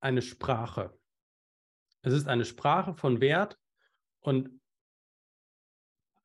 eine 0.00 0.22
Sprache. 0.22 0.98
Es 2.02 2.12
ist 2.12 2.28
eine 2.28 2.44
Sprache 2.44 2.94
von 2.94 3.20
Wert 3.20 3.58
und 4.20 4.60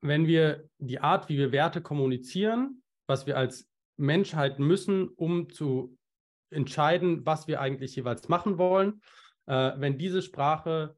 wenn 0.02 0.28
wir 0.28 0.70
die 0.80 1.00
Art, 1.00 1.30
wie 1.30 1.38
wir 1.38 1.52
Werte 1.52 1.82
kommunizieren, 1.82 2.84
was 3.08 3.26
wir 3.26 3.38
als 3.38 3.70
Menschheit 3.98 4.60
müssen, 4.60 5.08
um 5.10 5.50
zu 5.50 5.98
entscheiden, 6.54 7.26
was 7.26 7.48
wir 7.48 7.60
eigentlich 7.60 7.96
jeweils 7.96 8.30
machen 8.30 8.58
wollen. 8.58 9.02
Äh, 9.46 9.74
wenn 9.78 9.98
diese 9.98 10.22
Sprache 10.22 10.96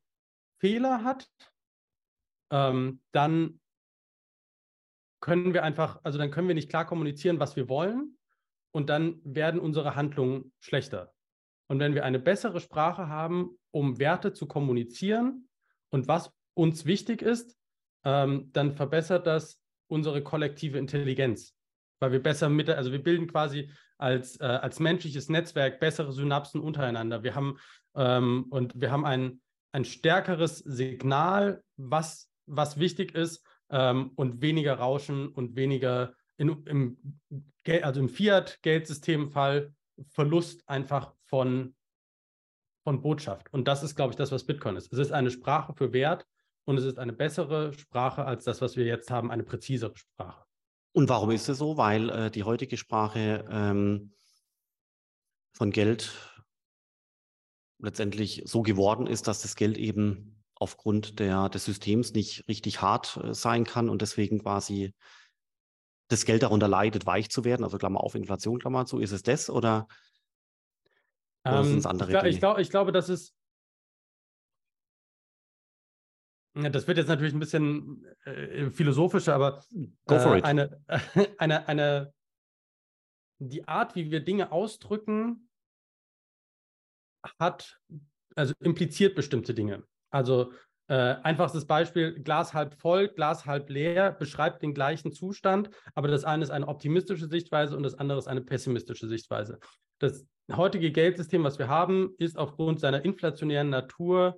Fehler 0.59 1.03
hat, 1.03 1.29
ähm, 2.51 3.01
dann 3.11 3.59
können 5.21 5.53
wir 5.53 5.63
einfach, 5.63 5.99
also 6.03 6.19
dann 6.19 6.31
können 6.31 6.47
wir 6.47 6.55
nicht 6.55 6.69
klar 6.69 6.85
kommunizieren, 6.85 7.39
was 7.39 7.55
wir 7.55 7.67
wollen 7.67 8.17
und 8.71 8.89
dann 8.89 9.21
werden 9.23 9.59
unsere 9.59 9.95
Handlungen 9.95 10.53
schlechter. 10.59 11.13
Und 11.67 11.79
wenn 11.79 11.95
wir 11.95 12.05
eine 12.05 12.19
bessere 12.19 12.59
Sprache 12.59 13.07
haben, 13.07 13.57
um 13.71 13.97
Werte 13.99 14.33
zu 14.33 14.47
kommunizieren 14.47 15.49
und 15.89 16.07
was 16.07 16.31
uns 16.53 16.85
wichtig 16.85 17.21
ist, 17.21 17.57
ähm, 18.03 18.51
dann 18.53 18.73
verbessert 18.73 19.25
das 19.25 19.59
unsere 19.87 20.21
kollektive 20.21 20.77
Intelligenz, 20.77 21.55
weil 21.99 22.11
wir 22.11 22.21
besser 22.21 22.49
mit, 22.49 22.69
also 22.69 22.91
wir 22.91 23.01
bilden 23.01 23.27
quasi 23.27 23.71
als, 23.97 24.39
äh, 24.39 24.45
als 24.45 24.79
menschliches 24.79 25.29
Netzwerk 25.29 25.79
bessere 25.79 26.11
Synapsen 26.11 26.61
untereinander. 26.61 27.23
Wir 27.23 27.35
haben 27.35 27.57
ähm, 27.95 28.45
und 28.49 28.79
wir 28.79 28.91
haben 28.91 29.05
ein, 29.05 29.41
ein 29.71 29.85
stärkeres 29.85 30.59
Signal, 30.59 31.63
was, 31.77 32.29
was 32.45 32.79
wichtig 32.79 33.15
ist 33.15 33.45
ähm, 33.69 34.11
und 34.15 34.41
weniger 34.41 34.75
Rauschen 34.75 35.29
und 35.29 35.55
weniger 35.55 36.13
in, 36.37 36.63
im, 36.65 37.19
also 37.81 37.99
im 37.99 38.09
Fiat-Geldsystemfall 38.09 39.73
Verlust 40.09 40.67
einfach 40.67 41.13
von, 41.25 41.73
von 42.83 43.01
Botschaft. 43.01 43.51
Und 43.53 43.67
das 43.67 43.81
ist, 43.81 43.95
glaube 43.95 44.11
ich, 44.11 44.17
das, 44.17 44.31
was 44.31 44.45
Bitcoin 44.45 44.75
ist. 44.75 44.91
Es 44.91 44.99
ist 44.99 45.11
eine 45.11 45.31
Sprache 45.31 45.73
für 45.73 45.93
Wert 45.93 46.25
und 46.65 46.77
es 46.77 46.83
ist 46.83 46.99
eine 46.99 47.13
bessere 47.13 47.73
Sprache 47.73 48.25
als 48.25 48.43
das, 48.43 48.61
was 48.61 48.75
wir 48.75 48.85
jetzt 48.85 49.09
haben, 49.09 49.31
eine 49.31 49.43
präzisere 49.43 49.95
Sprache. 49.95 50.43
Und 50.95 51.09
warum 51.09 51.31
ist 51.31 51.49
es 51.49 51.57
so? 51.57 51.75
Weil 51.75 52.09
äh, 52.09 52.31
die 52.31 52.43
heutige 52.43 52.77
Sprache 52.77 53.45
ähm, 53.51 54.13
von 55.51 55.71
Geld 55.71 56.13
letztendlich 57.79 58.43
so 58.45 58.61
geworden 58.61 59.05
ist, 59.05 59.27
dass 59.27 59.41
das 59.41 59.57
Geld 59.57 59.77
eben 59.77 60.41
aufgrund 60.55 61.19
der, 61.19 61.49
des 61.49 61.65
Systems 61.65 62.13
nicht 62.13 62.47
richtig 62.47 62.81
hart 62.81 63.19
äh, 63.21 63.33
sein 63.33 63.65
kann 63.65 63.89
und 63.89 64.01
deswegen 64.01 64.39
quasi 64.39 64.93
das 66.07 66.23
Geld 66.23 66.43
darunter 66.43 66.69
leidet, 66.69 67.05
weich 67.05 67.29
zu 67.29 67.43
werden. 67.43 67.65
Also 67.65 67.77
Klammer 67.77 67.99
auf 68.01 68.15
Inflation, 68.15 68.59
Klammer 68.59 68.85
zu. 68.85 68.99
Ist 68.99 69.11
es 69.11 69.21
das 69.21 69.49
oder, 69.49 69.89
oder 71.43 71.59
ähm, 71.59 71.65
sind 71.65 71.79
es 71.79 71.85
andere 71.85 72.13
ich, 72.13 72.17
Dinge? 72.17 72.29
Ich, 72.29 72.39
glaub, 72.39 72.57
ich 72.57 72.69
glaube, 72.69 72.93
dass 72.93 73.09
es 73.09 73.33
das 76.55 76.87
wird 76.87 76.97
jetzt 76.97 77.07
natürlich 77.07 77.33
ein 77.33 77.39
bisschen 77.39 78.05
äh, 78.23 78.69
philosophischer, 78.69 79.35
aber 79.35 79.63
äh, 80.07 80.41
eine, 80.41 80.81
eine, 81.37 81.67
eine, 81.67 82.13
die 83.39 83.67
Art, 83.67 83.95
wie 83.95 84.09
wir 84.09 84.21
Dinge 84.21 84.51
ausdrücken, 84.51 85.49
hat, 87.39 87.79
also 88.35 88.53
impliziert 88.61 89.15
bestimmte 89.15 89.53
Dinge. 89.53 89.83
Also 90.11 90.53
äh, 90.87 91.15
einfachstes 91.23 91.65
Beispiel, 91.65 92.21
Glas 92.21 92.53
halb 92.53 92.79
voll, 92.79 93.09
Glas 93.09 93.45
halb 93.45 93.69
leer, 93.69 94.11
beschreibt 94.11 94.61
den 94.61 94.73
gleichen 94.73 95.11
Zustand, 95.11 95.69
aber 95.93 96.07
das 96.07 96.23
eine 96.23 96.43
ist 96.43 96.51
eine 96.51 96.67
optimistische 96.67 97.27
Sichtweise 97.27 97.75
und 97.75 97.83
das 97.83 97.95
andere 97.95 98.19
ist 98.19 98.27
eine 98.27 98.41
pessimistische 98.41 99.07
Sichtweise. 99.07 99.59
Das 99.99 100.25
heutige 100.55 100.91
Geldsystem, 100.91 101.43
was 101.43 101.59
wir 101.59 101.67
haben, 101.67 102.13
ist 102.17 102.37
aufgrund 102.37 102.79
seiner 102.79 103.03
inflationären 103.03 103.69
Natur 103.69 104.37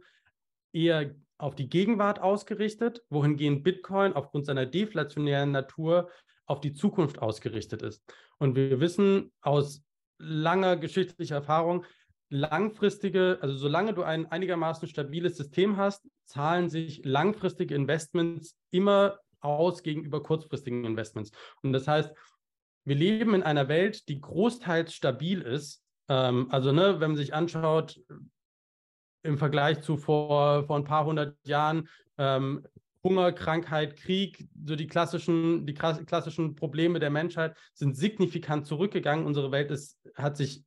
eher 0.71 1.13
auf 1.37 1.55
die 1.55 1.69
Gegenwart 1.69 2.19
ausgerichtet, 2.19 3.03
wohingehend 3.09 3.63
Bitcoin 3.63 4.13
aufgrund 4.13 4.45
seiner 4.45 4.65
deflationären 4.65 5.51
Natur 5.51 6.09
auf 6.45 6.61
die 6.61 6.73
Zukunft 6.73 7.19
ausgerichtet 7.19 7.81
ist. 7.81 8.03
Und 8.39 8.55
wir 8.55 8.79
wissen 8.79 9.31
aus 9.41 9.83
langer 10.17 10.77
geschichtlicher 10.77 11.35
Erfahrung, 11.35 11.85
langfristige, 12.29 13.37
also 13.41 13.55
solange 13.55 13.93
du 13.93 14.03
ein 14.03 14.25
einigermaßen 14.25 14.87
stabiles 14.87 15.37
System 15.37 15.77
hast, 15.77 16.07
zahlen 16.25 16.69
sich 16.69 17.05
langfristige 17.05 17.75
Investments 17.75 18.57
immer 18.71 19.19
aus 19.39 19.83
gegenüber 19.83 20.23
kurzfristigen 20.23 20.83
Investments. 20.83 21.31
Und 21.61 21.73
das 21.73 21.87
heißt, 21.87 22.11
wir 22.85 22.95
leben 22.95 23.33
in 23.33 23.43
einer 23.43 23.67
Welt, 23.67 24.07
die 24.09 24.19
großteils 24.19 24.93
stabil 24.93 25.41
ist. 25.41 25.83
Ähm, 26.09 26.47
also, 26.51 26.71
ne, 26.71 26.99
wenn 26.99 27.11
man 27.11 27.17
sich 27.17 27.33
anschaut, 27.33 27.99
im 29.23 29.37
Vergleich 29.37 29.81
zu 29.81 29.97
vor, 29.97 30.65
vor 30.65 30.77
ein 30.77 30.83
paar 30.83 31.05
hundert 31.05 31.35
Jahren, 31.45 31.87
ähm, 32.17 32.65
Hunger, 33.03 33.31
Krankheit, 33.31 33.95
Krieg, 33.95 34.49
so 34.65 34.75
die 34.75 34.87
klassischen, 34.87 35.65
die 35.65 35.73
klassischen 35.73 36.55
Probleme 36.55 36.99
der 36.99 37.09
Menschheit 37.09 37.55
sind 37.73 37.95
signifikant 37.95 38.65
zurückgegangen. 38.65 39.25
Unsere 39.25 39.51
Welt 39.51 39.71
ist, 39.71 39.97
hat 40.15 40.35
sich 40.35 40.65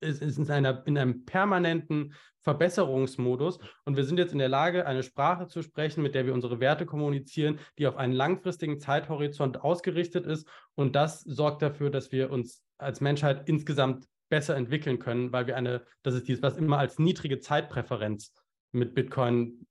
ist, 0.00 0.22
ist 0.22 0.38
in, 0.38 0.50
einer, 0.50 0.86
in 0.86 0.98
einem 0.98 1.24
permanenten 1.24 2.14
Verbesserungsmodus 2.40 3.58
und 3.84 3.96
wir 3.96 4.04
sind 4.04 4.18
jetzt 4.18 4.32
in 4.32 4.38
der 4.38 4.48
Lage, 4.48 4.86
eine 4.86 5.02
Sprache 5.02 5.48
zu 5.48 5.62
sprechen, 5.62 6.02
mit 6.02 6.14
der 6.14 6.26
wir 6.26 6.34
unsere 6.34 6.60
Werte 6.60 6.86
kommunizieren, 6.86 7.58
die 7.78 7.86
auf 7.86 7.96
einen 7.96 8.12
langfristigen 8.12 8.78
Zeithorizont 8.78 9.62
ausgerichtet 9.62 10.26
ist 10.26 10.46
und 10.74 10.94
das 10.94 11.20
sorgt 11.22 11.62
dafür, 11.62 11.90
dass 11.90 12.12
wir 12.12 12.30
uns 12.30 12.62
als 12.78 13.00
Menschheit 13.00 13.48
insgesamt 13.48 14.06
besser 14.28 14.56
entwickeln 14.56 14.98
können, 14.98 15.32
weil 15.32 15.46
wir 15.46 15.56
eine, 15.56 15.82
das 16.02 16.14
ist 16.14 16.28
dieses, 16.28 16.42
was 16.42 16.56
immer 16.56 16.78
als 16.78 16.98
niedrige 16.98 17.38
Zeitpräferenz 17.38 18.32
mit 18.72 18.94
Bitcoin 18.94 19.66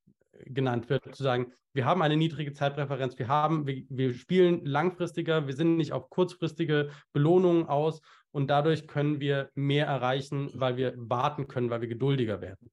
genannt 0.45 0.89
wird, 0.89 1.15
zu 1.15 1.23
sagen, 1.23 1.53
wir 1.73 1.85
haben 1.85 2.01
eine 2.01 2.15
niedrige 2.15 2.53
Zeitpräferenz, 2.53 3.19
wir 3.19 3.27
haben, 3.27 3.67
wir, 3.67 3.83
wir 3.89 4.13
spielen 4.13 4.63
langfristiger, 4.65 5.45
wir 5.45 5.55
sind 5.55 5.75
nicht 5.75 5.91
auf 5.91 6.09
kurzfristige 6.09 6.89
Belohnungen 7.11 7.65
aus 7.65 8.01
und 8.31 8.49
dadurch 8.49 8.87
können 8.87 9.19
wir 9.19 9.49
mehr 9.55 9.85
erreichen, 9.85 10.49
weil 10.53 10.77
wir 10.77 10.93
warten 10.95 11.47
können, 11.47 11.69
weil 11.69 11.81
wir 11.81 11.89
geduldiger 11.89 12.39
werden. 12.39 12.71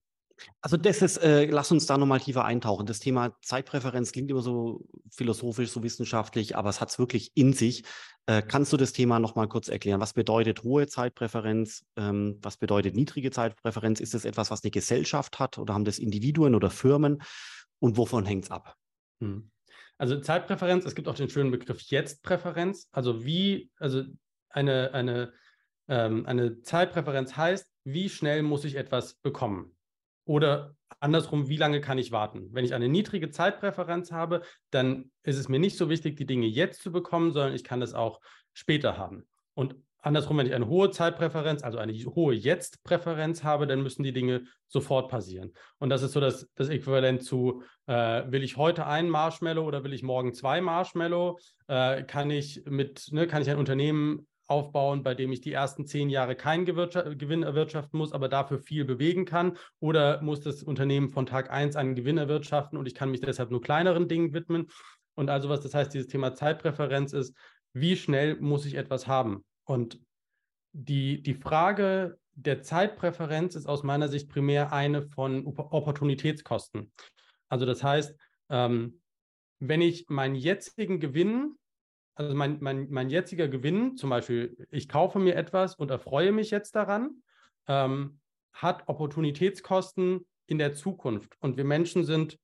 Also 0.60 0.76
das 0.76 1.02
ist, 1.02 1.18
äh, 1.18 1.46
lass 1.46 1.70
uns 1.72 1.86
da 1.86 1.98
nochmal 1.98 2.20
tiefer 2.20 2.44
eintauchen. 2.44 2.86
Das 2.86 3.00
Thema 3.00 3.36
Zeitpräferenz 3.42 4.12
klingt 4.12 4.30
immer 4.30 4.42
so 4.42 4.84
philosophisch, 5.10 5.70
so 5.70 5.82
wissenschaftlich, 5.82 6.56
aber 6.56 6.70
es 6.70 6.80
hat 6.80 6.90
es 6.90 6.98
wirklich 6.98 7.32
in 7.34 7.52
sich. 7.52 7.84
Äh, 8.26 8.42
kannst 8.42 8.72
du 8.72 8.76
das 8.76 8.92
Thema 8.92 9.18
nochmal 9.18 9.48
kurz 9.48 9.68
erklären? 9.68 10.00
Was 10.00 10.12
bedeutet 10.12 10.62
hohe 10.62 10.86
Zeitpräferenz? 10.86 11.84
Ähm, 11.96 12.38
was 12.42 12.56
bedeutet 12.56 12.94
niedrige 12.94 13.30
Zeitpräferenz? 13.30 14.00
Ist 14.00 14.14
das 14.14 14.24
etwas, 14.24 14.50
was 14.50 14.62
eine 14.62 14.70
Gesellschaft 14.70 15.38
hat 15.38 15.58
oder 15.58 15.74
haben 15.74 15.84
das 15.84 15.98
Individuen 15.98 16.54
oder 16.54 16.70
Firmen? 16.70 17.22
Und 17.78 17.96
wovon 17.96 18.24
hängt 18.24 18.44
es 18.44 18.50
ab? 18.50 18.76
Hm. 19.20 19.50
Also 19.98 20.20
Zeitpräferenz, 20.20 20.84
es 20.84 20.94
gibt 20.94 21.08
auch 21.08 21.14
den 21.14 21.28
schönen 21.28 21.50
Begriff 21.50 21.80
Jetzt-Präferenz. 21.82 22.88
Also 22.92 23.24
wie, 23.24 23.70
also 23.78 24.04
eine, 24.48 24.94
eine 24.94 25.32
ähm, 25.88 26.26
eine 26.26 26.62
Zeitpräferenz 26.62 27.36
heißt, 27.36 27.68
wie 27.84 28.08
schnell 28.08 28.42
muss 28.42 28.64
ich 28.64 28.76
etwas 28.76 29.14
bekommen? 29.14 29.74
Oder 30.24 30.74
andersrum, 31.00 31.48
wie 31.48 31.56
lange 31.56 31.80
kann 31.80 31.98
ich 31.98 32.12
warten? 32.12 32.48
Wenn 32.52 32.64
ich 32.64 32.74
eine 32.74 32.88
niedrige 32.88 33.30
Zeitpräferenz 33.30 34.12
habe, 34.12 34.42
dann 34.70 35.10
ist 35.22 35.38
es 35.38 35.48
mir 35.48 35.58
nicht 35.58 35.76
so 35.76 35.88
wichtig, 35.88 36.16
die 36.16 36.26
Dinge 36.26 36.46
jetzt 36.46 36.82
zu 36.82 36.92
bekommen, 36.92 37.32
sondern 37.32 37.54
ich 37.54 37.64
kann 37.64 37.82
es 37.82 37.94
auch 37.94 38.20
später 38.52 38.96
haben. 38.96 39.26
Und 39.54 39.76
andersrum, 40.02 40.38
wenn 40.38 40.46
ich 40.46 40.54
eine 40.54 40.68
hohe 40.68 40.90
Zeitpräferenz, 40.90 41.62
also 41.62 41.78
eine 41.78 41.92
hohe 41.92 42.34
Jetzt-Präferenz 42.34 43.44
habe, 43.44 43.66
dann 43.66 43.82
müssen 43.82 44.02
die 44.02 44.12
Dinge 44.12 44.44
sofort 44.66 45.10
passieren. 45.10 45.52
Und 45.78 45.90
das 45.90 46.02
ist 46.02 46.12
so 46.12 46.20
das, 46.20 46.48
das 46.54 46.68
Äquivalent 46.68 47.22
zu, 47.22 47.62
äh, 47.86 48.24
will 48.30 48.42
ich 48.42 48.56
heute 48.56 48.86
ein 48.86 49.08
Marshmallow 49.08 49.64
oder 49.64 49.84
will 49.84 49.92
ich 49.92 50.02
morgen 50.02 50.34
zwei 50.34 50.60
Marshmallow? 50.60 51.38
Äh, 51.68 52.02
kann 52.04 52.30
ich 52.30 52.62
mit, 52.66 53.08
ne, 53.12 53.26
kann 53.26 53.42
ich 53.42 53.50
ein 53.50 53.58
Unternehmen 53.58 54.26
aufbauen, 54.46 55.02
bei 55.02 55.14
dem 55.14 55.32
ich 55.32 55.40
die 55.40 55.52
ersten 55.52 55.86
zehn 55.86 56.10
Jahre 56.10 56.36
keinen 56.36 56.64
Gewinn 56.64 57.42
erwirtschaften 57.42 57.98
muss, 57.98 58.12
aber 58.12 58.28
dafür 58.28 58.58
viel 58.58 58.84
bewegen 58.84 59.24
kann? 59.24 59.56
Oder 59.80 60.20
muss 60.22 60.40
das 60.40 60.62
Unternehmen 60.62 61.08
von 61.08 61.26
Tag 61.26 61.50
eins 61.50 61.76
einen 61.76 61.94
Gewinn 61.94 62.18
erwirtschaften 62.18 62.78
und 62.78 62.86
ich 62.86 62.94
kann 62.94 63.10
mich 63.10 63.20
deshalb 63.20 63.50
nur 63.50 63.62
kleineren 63.62 64.08
Dingen 64.08 64.32
widmen? 64.32 64.68
Und 65.14 65.30
also 65.30 65.48
was 65.48 65.60
das 65.60 65.74
heißt, 65.74 65.94
dieses 65.94 66.08
Thema 66.08 66.34
Zeitpräferenz 66.34 67.12
ist, 67.12 67.36
wie 67.72 67.96
schnell 67.96 68.36
muss 68.40 68.66
ich 68.66 68.74
etwas 68.74 69.06
haben? 69.06 69.44
Und 69.64 70.00
die, 70.72 71.22
die 71.22 71.34
Frage 71.34 72.18
der 72.34 72.62
Zeitpräferenz 72.62 73.54
ist 73.54 73.66
aus 73.66 73.82
meiner 73.82 74.08
Sicht 74.08 74.28
primär 74.28 74.72
eine 74.72 75.02
von 75.02 75.46
Opportunitätskosten. 75.46 76.92
Also 77.48 77.66
das 77.66 77.82
heißt, 77.82 78.18
ähm, 78.48 79.00
wenn 79.58 79.80
ich 79.80 80.08
meinen 80.08 80.34
jetzigen 80.34 80.98
Gewinn 80.98 81.56
also 82.14 82.34
mein, 82.34 82.58
mein, 82.60 82.88
mein 82.90 83.10
jetziger 83.10 83.48
Gewinn, 83.48 83.96
zum 83.96 84.10
Beispiel, 84.10 84.66
ich 84.70 84.88
kaufe 84.88 85.18
mir 85.18 85.36
etwas 85.36 85.74
und 85.74 85.90
erfreue 85.90 86.32
mich 86.32 86.50
jetzt 86.50 86.74
daran, 86.74 87.22
ähm, 87.68 88.20
hat 88.52 88.88
Opportunitätskosten 88.88 90.26
in 90.46 90.58
der 90.58 90.74
Zukunft. 90.74 91.36
Und 91.40 91.56
wir 91.56 91.64
Menschen 91.64 92.04
sind, 92.04 92.38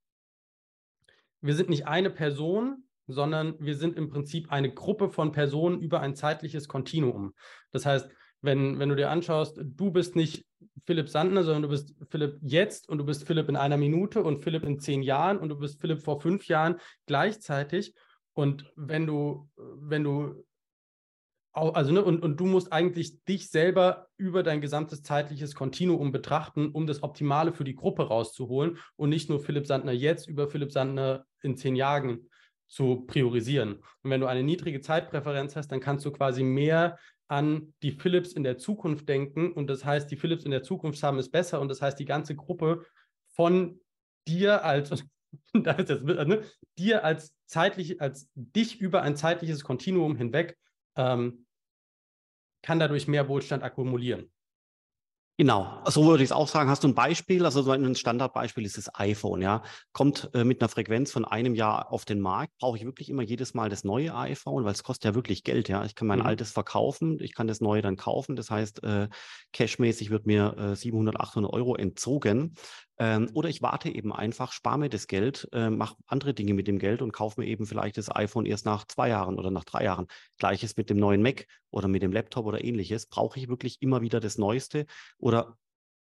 wir 1.41 1.55
sind 1.55 1.69
nicht 1.69 1.87
eine 1.87 2.11
Person, 2.11 2.85
sondern 3.07 3.55
wir 3.59 3.77
sind 3.77 3.97
im 3.97 4.11
Prinzip 4.11 4.51
eine 4.51 4.73
Gruppe 4.73 5.11
von 5.11 5.33
Personen 5.33 5.81
über 5.81 6.01
ein 6.01 6.15
zeitliches 6.15 6.69
Kontinuum. 6.69 7.35
Das 7.71 7.87
heißt, 7.87 8.09
wenn, 8.41 8.79
wenn 8.79 8.89
du 8.89 8.97
dir 8.97 9.11
anschaust, 9.11 9.59
du 9.63 9.91
bist 9.91 10.15
nicht 10.15 10.47
Philipp 10.87 11.09
Sandner, 11.09 11.43
sondern 11.43 11.63
du 11.63 11.69
bist 11.69 11.95
Philipp 12.11 12.39
jetzt 12.41 12.89
und 12.89 12.99
du 12.99 13.05
bist 13.05 13.27
Philipp 13.27 13.49
in 13.49 13.57
einer 13.57 13.77
Minute 13.77 14.23
und 14.23 14.43
Philipp 14.43 14.65
in 14.65 14.79
zehn 14.79 15.03
Jahren 15.03 15.39
und 15.39 15.49
du 15.49 15.59
bist 15.59 15.81
Philipp 15.81 16.03
vor 16.03 16.21
fünf 16.21 16.47
Jahren 16.47 16.77
gleichzeitig 17.07 17.95
und 18.39 18.71
wenn 18.77 19.05
du, 19.05 19.51
wenn 19.57 20.05
du 20.05 20.47
also 21.53 21.91
ne, 21.91 22.05
und, 22.05 22.23
und 22.23 22.39
du 22.39 22.47
musst 22.47 22.73
eigentlich 22.73 23.25
dich 23.25 23.51
selber 23.51 24.07
über 24.17 24.45
dein 24.45 24.61
gesamtes 24.61 25.03
zeitliches 25.03 25.57
Kontinuum 25.57 26.13
betrachten, 26.13 26.71
um 26.71 26.87
das 26.87 27.03
Optimale 27.03 27.53
für 27.53 27.65
die 27.65 27.75
Gruppe 27.75 28.07
rauszuholen 28.07 28.79
und 28.95 29.09
nicht 29.09 29.29
nur 29.29 29.41
Philipp 29.41 29.67
Sandner 29.67 29.91
jetzt 29.91 30.29
über 30.29 30.47
Philipp 30.47 30.71
Sandner 30.71 31.27
in 31.43 31.57
zehn 31.57 31.75
Jahren 31.75 32.31
zu 32.69 33.07
priorisieren. 33.09 33.83
Und 34.05 34.11
wenn 34.13 34.21
du 34.21 34.29
eine 34.29 34.45
niedrige 34.45 34.81
Zeitpräferenz 34.81 35.57
hast, 35.57 35.73
dann 35.73 35.81
kannst 35.81 36.07
du 36.07 36.13
quasi 36.13 36.45
mehr 36.45 36.97
an 37.27 37.75
die 37.83 37.91
Philips 37.91 38.35
in 38.35 38.45
der 38.45 38.57
Zukunft 38.59 39.09
denken 39.09 39.51
und 39.51 39.67
das 39.67 39.85
heißt, 39.85 40.09
die 40.13 40.17
Philips 40.17 40.45
in 40.45 40.53
der 40.53 40.63
Zukunft 40.63 41.03
haben 41.03 41.19
es 41.19 41.29
besser 41.29 41.61
und 41.61 41.67
das 41.71 41.83
heißt, 41.83 41.99
die 41.99 42.05
ganze 42.05 42.37
Gruppe 42.37 42.87
von 43.35 43.81
dir 44.29 44.65
als 44.65 44.93
da 45.53 45.73
ist 45.73 45.89
jetzt, 45.89 46.05
ne, 46.05 46.43
dir 46.79 47.05
als 47.05 47.35
zeitlich, 47.47 48.01
als 48.01 48.29
dich 48.35 48.81
über 48.81 49.03
ein 49.03 49.17
zeitliches 49.17 49.65
Kontinuum 49.65 50.17
hinweg 50.17 50.57
ähm, 50.97 51.47
kann 52.63 52.79
dadurch 52.79 53.07
mehr 53.07 53.29
Wohlstand 53.29 53.63
akkumulieren. 53.63 54.31
Genau, 55.41 55.85
so 55.87 56.05
würde 56.05 56.25
ich 56.25 56.31
es 56.31 56.33
auch 56.33 56.49
sagen. 56.49 56.69
Hast 56.69 56.83
du 56.83 56.89
ein 56.89 56.97
Beispiel? 56.97 57.45
Also 57.45 57.63
so 57.63 57.71
ein 57.71 57.95
Standardbeispiel 57.95 58.65
ist 58.65 58.77
das 58.77 58.93
iPhone, 58.97 59.41
ja. 59.41 59.63
Kommt 59.93 60.29
äh, 60.35 60.43
mit 60.43 60.61
einer 60.61 60.69
Frequenz 60.69 61.13
von 61.13 61.25
einem 61.25 61.55
Jahr 61.55 61.93
auf 61.93 62.05
den 62.05 62.19
Markt, 62.19 62.59
brauche 62.59 62.77
ich 62.77 62.85
wirklich 62.85 63.09
immer 63.09 63.23
jedes 63.23 63.55
Mal 63.55 63.69
das 63.69 63.85
neue 63.85 64.17
iPhone, 64.17 64.65
weil 64.65 64.73
es 64.73 64.83
kostet 64.83 65.05
ja 65.05 65.15
wirklich 65.15 65.45
Geld, 65.45 65.69
ja. 65.69 65.85
Ich 65.85 65.95
kann 65.95 66.09
mein 66.09 66.19
mhm. 66.19 66.27
altes 66.27 66.51
verkaufen, 66.51 67.21
ich 67.21 67.37
kann 67.37 67.47
das 67.47 67.61
neue 67.61 67.83
dann 67.83 67.97
kaufen. 67.97 68.35
Das 68.35 68.51
heißt, 68.51 68.83
äh, 68.83 69.09
cashmäßig 69.53 70.11
wird 70.11 70.27
mir 70.27 70.57
äh, 70.59 70.75
700, 70.75 71.21
800 71.21 71.53
Euro 71.53 71.77
entzogen. 71.77 72.57
Ähm, 73.01 73.31
oder 73.35 73.49
ich 73.49 73.63
warte 73.63 73.89
eben 73.89 74.13
einfach, 74.13 74.53
spare 74.53 74.79
mir 74.79 74.89
das 74.89 75.07
Geld, 75.07 75.49
äh, 75.53 75.71
mache 75.71 75.97
andere 76.07 76.35
Dinge 76.35 76.55
mit 76.55 76.67
dem 76.67 76.79
Geld 76.79 77.01
und 77.01 77.13
kaufe 77.13 77.41
mir 77.41 77.47
eben 77.47 77.65
vielleicht 77.65 77.97
das 77.97 78.15
iPhone 78.15 78.45
erst 78.45 78.67
nach 78.67 78.87
zwei 78.87 79.09
Jahren 79.09 79.39
oder 79.39 79.51
nach 79.51 79.65
drei 79.65 79.85
Jahren. 79.85 80.07
Gleiches 80.39 80.77
mit 80.77 80.91
dem 80.91 80.99
neuen 80.99 81.23
Mac 81.23 81.47
oder 81.71 81.87
mit 81.87 82.03
dem 82.03 82.13
Laptop 82.13 82.47
oder 82.47 82.65
ähnliches. 82.65 83.07
Brauche 83.07 83.39
ich 83.39 83.49
wirklich 83.49 83.81
immer 83.81 84.01
wieder 84.01 84.19
das 84.19 84.37
Neueste 84.37 84.87
oder 85.19 85.57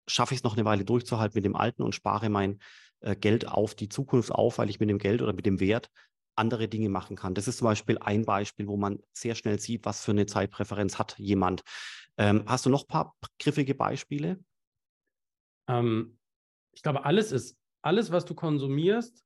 schaffe 0.08 0.34
ich 0.34 0.40
es 0.40 0.44
noch 0.44 0.56
eine 0.56 0.64
Weile 0.64 0.84
durchzuhalten 0.84 1.36
mit 1.36 1.44
dem 1.44 1.54
Alten 1.54 1.82
und 1.82 1.94
spare 1.94 2.30
mein 2.30 2.58
äh, 3.00 3.14
Geld 3.14 3.46
auf 3.46 3.76
die 3.76 3.88
Zukunft 3.88 4.32
auf, 4.32 4.58
weil 4.58 4.70
ich 4.70 4.80
mit 4.80 4.90
dem 4.90 4.98
Geld 4.98 5.22
oder 5.22 5.32
mit 5.32 5.46
dem 5.46 5.60
Wert 5.60 5.90
andere 6.34 6.68
Dinge 6.68 6.88
machen 6.88 7.16
kann. 7.16 7.34
Das 7.34 7.48
ist 7.48 7.58
zum 7.58 7.66
Beispiel 7.66 7.98
ein 7.98 8.24
Beispiel, 8.24 8.66
wo 8.66 8.76
man 8.76 9.00
sehr 9.12 9.34
schnell 9.34 9.58
sieht, 9.60 9.84
was 9.84 10.04
für 10.04 10.12
eine 10.12 10.26
Zeitpräferenz 10.26 10.98
hat 10.98 11.16
jemand. 11.18 11.62
Ähm, 12.16 12.44
hast 12.46 12.66
du 12.66 12.70
noch 12.70 12.84
ein 12.84 12.88
paar 12.88 13.14
griffige 13.38 13.74
Beispiele? 13.74 14.40
Ähm, 15.68 16.17
ich 16.78 16.82
glaube, 16.82 17.04
alles 17.04 17.32
ist, 17.32 17.58
alles, 17.82 18.12
was 18.12 18.24
du 18.24 18.36
konsumierst, 18.36 19.24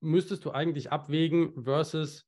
müsstest 0.00 0.44
du 0.44 0.50
eigentlich 0.50 0.90
abwägen 0.90 1.62
versus 1.62 2.26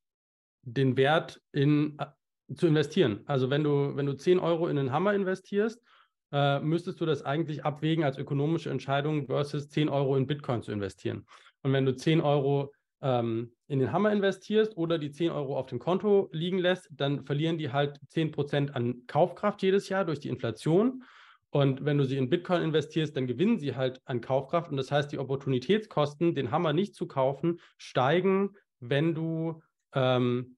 den 0.62 0.97
Wert 0.97 1.42
in, 1.50 1.99
äh, 1.99 2.54
zu 2.54 2.68
investieren. 2.68 3.25
Also 3.26 3.50
wenn 3.50 3.64
du, 3.64 3.97
wenn 3.97 4.07
du 4.07 4.12
10 4.12 4.38
Euro 4.38 4.68
in 4.68 4.78
einen 4.78 4.92
Hammer 4.92 5.12
investierst, 5.12 5.83
äh, 6.30 6.61
müsstest 6.61 7.00
du 7.00 7.04
das 7.04 7.25
eigentlich 7.25 7.64
abwägen 7.64 8.04
als 8.04 8.16
ökonomische 8.16 8.71
Entscheidung 8.71 9.26
versus 9.26 9.71
10 9.71 9.88
Euro 9.88 10.16
in 10.16 10.28
Bitcoin 10.28 10.62
zu 10.62 10.71
investieren. 10.71 11.26
Und 11.62 11.73
wenn 11.73 11.85
du 11.85 11.97
10 11.97 12.21
Euro 12.21 12.73
ähm, 13.02 13.57
in 13.66 13.80
den 13.80 13.90
Hammer 13.90 14.12
investierst 14.12 14.76
oder 14.76 14.99
die 14.99 15.11
10 15.11 15.33
Euro 15.33 15.59
auf 15.59 15.66
dem 15.66 15.80
Konto 15.80 16.28
liegen 16.30 16.59
lässt, 16.59 16.88
dann 16.92 17.25
verlieren 17.25 17.59
die 17.59 17.73
halt 17.73 17.99
10% 18.12 18.71
an 18.71 19.04
Kaufkraft 19.09 19.62
jedes 19.62 19.88
Jahr 19.88 20.04
durch 20.04 20.21
die 20.21 20.28
Inflation. 20.28 21.02
Und 21.50 21.85
wenn 21.85 21.97
du 21.97 22.05
sie 22.05 22.19
in 22.19 22.28
Bitcoin 22.28 22.62
investierst, 22.62 23.17
dann 23.17 23.26
gewinnen 23.26 23.59
sie 23.59 23.75
halt 23.75 24.00
an 24.05 24.21
Kaufkraft. 24.21 24.71
Und 24.71 24.76
das 24.76 24.90
heißt, 24.90 25.11
die 25.11 25.19
Opportunitätskosten, 25.19 26.35
den 26.35 26.50
Hammer 26.50 26.73
nicht 26.73 26.95
zu 26.95 27.07
kaufen, 27.07 27.61
steigen, 27.78 28.55
wenn 28.81 29.14
du 29.14 29.62
ähm, 29.95 30.57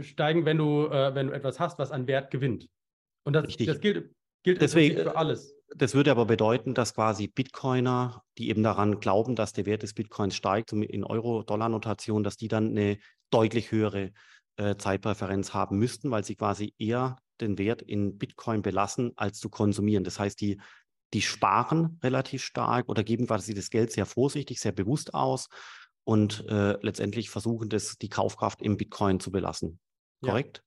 steigen, 0.00 0.44
wenn 0.44 0.58
du, 0.58 0.86
äh, 0.86 1.14
wenn 1.14 1.28
du 1.28 1.32
etwas 1.32 1.60
hast, 1.60 1.78
was 1.78 1.92
an 1.92 2.06
Wert 2.06 2.30
gewinnt. 2.30 2.68
Und 3.24 3.34
das, 3.34 3.44
das 3.56 3.80
gilt, 3.80 4.10
gilt 4.42 4.60
Deswegen, 4.60 4.96
für 4.96 5.16
alles. 5.16 5.54
Das 5.76 5.94
würde 5.94 6.10
aber 6.10 6.26
bedeuten, 6.26 6.74
dass 6.74 6.94
quasi 6.94 7.28
Bitcoiner, 7.28 8.22
die 8.38 8.50
eben 8.50 8.62
daran 8.62 9.00
glauben, 9.00 9.34
dass 9.34 9.52
der 9.52 9.66
Wert 9.66 9.82
des 9.82 9.94
Bitcoins 9.94 10.36
steigt, 10.36 10.72
in 10.72 11.04
Euro-Dollar-Notation, 11.04 12.22
dass 12.22 12.36
die 12.36 12.48
dann 12.48 12.70
eine 12.70 12.98
deutlich 13.30 13.72
höhere 13.72 14.12
äh, 14.56 14.76
Zeitpräferenz 14.76 15.54
haben 15.54 15.78
müssten, 15.78 16.10
weil 16.10 16.24
sie 16.24 16.36
quasi 16.36 16.74
eher 16.78 17.16
den 17.40 17.58
Wert 17.58 17.82
in 17.82 18.18
Bitcoin 18.18 18.62
belassen, 18.62 19.12
als 19.16 19.38
zu 19.38 19.48
konsumieren. 19.48 20.04
Das 20.04 20.18
heißt, 20.18 20.40
die, 20.40 20.60
die 21.12 21.22
sparen 21.22 21.98
relativ 22.02 22.42
stark 22.42 22.88
oder 22.88 23.04
geben 23.04 23.26
quasi 23.26 23.54
das 23.54 23.70
Geld 23.70 23.92
sehr 23.92 24.06
vorsichtig, 24.06 24.60
sehr 24.60 24.72
bewusst 24.72 25.14
aus 25.14 25.48
und 26.04 26.44
äh, 26.48 26.76
letztendlich 26.82 27.30
versuchen, 27.30 27.68
das, 27.68 27.96
die 27.98 28.08
Kaufkraft 28.08 28.62
im 28.62 28.76
Bitcoin 28.76 29.20
zu 29.20 29.30
belassen. 29.30 29.80
Korrekt? 30.22 30.58
Ja, 30.58 30.64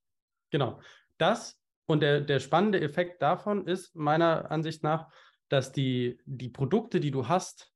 genau. 0.52 0.82
Das 1.18 1.58
und 1.88 2.02
der, 2.02 2.22
der 2.22 2.40
spannende 2.40 2.82
Effekt 2.82 3.22
davon 3.22 3.66
ist 3.66 3.96
meiner 3.96 4.52
Ansicht 4.52 4.84
nach, 4.84 5.10
dass 5.50 5.72
die, 5.72 6.20
die 6.26 6.50
Produkte, 6.50 7.00
die 7.00 7.12
du 7.12 7.28
hast, 7.28 7.72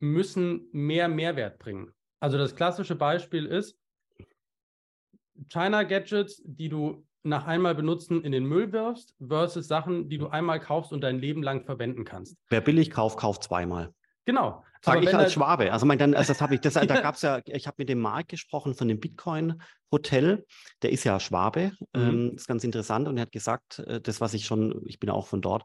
müssen 0.00 0.68
mehr 0.72 1.08
Mehrwert 1.08 1.58
bringen. 1.58 1.92
Also 2.20 2.38
das 2.38 2.56
klassische 2.56 2.96
Beispiel 2.96 3.46
ist 3.46 3.78
China 5.48 5.82
Gadgets, 5.82 6.42
die 6.44 6.68
du 6.68 7.06
nach 7.22 7.46
einmal 7.46 7.74
benutzen 7.74 8.22
in 8.22 8.32
den 8.32 8.44
Müll 8.44 8.72
wirfst, 8.72 9.14
versus 9.26 9.68
Sachen, 9.68 10.08
die 10.08 10.18
du 10.18 10.28
einmal 10.28 10.60
kaufst 10.60 10.92
und 10.92 11.00
dein 11.00 11.18
Leben 11.18 11.42
lang 11.42 11.64
verwenden 11.64 12.04
kannst. 12.04 12.36
Wer 12.48 12.60
billig 12.60 12.90
kauft, 12.90 13.18
kauft 13.18 13.44
zweimal. 13.44 13.92
Genau. 14.24 14.64
Sage 14.84 15.04
ich 15.04 15.14
als 15.14 15.32
Schwabe. 15.32 15.72
Also 15.72 15.86
mein, 15.86 15.98
dann, 15.98 16.14
also 16.14 16.32
das 16.32 16.40
habe 16.40 16.54
ich, 16.54 16.60
das, 16.60 16.74
da 16.74 16.84
gab 17.00 17.14
es 17.14 17.22
ja, 17.22 17.40
ich 17.46 17.66
habe 17.66 17.76
mit 17.78 17.88
dem 17.88 18.00
Marc 18.00 18.28
gesprochen 18.28 18.74
von 18.74 18.88
dem 18.88 18.98
Bitcoin-Hotel. 18.98 20.44
Der 20.82 20.90
ist 20.90 21.04
ja 21.04 21.20
Schwabe. 21.20 21.72
Mhm. 21.94 22.02
Ähm, 22.02 22.32
ist 22.34 22.48
ganz 22.48 22.64
interessant. 22.64 23.06
Und 23.06 23.16
er 23.16 23.22
hat 23.22 23.32
gesagt, 23.32 23.78
äh, 23.80 24.00
das, 24.00 24.20
was 24.20 24.34
ich 24.34 24.44
schon, 24.44 24.82
ich 24.86 24.98
bin 24.98 25.10
auch 25.10 25.28
von 25.28 25.40
dort, 25.40 25.62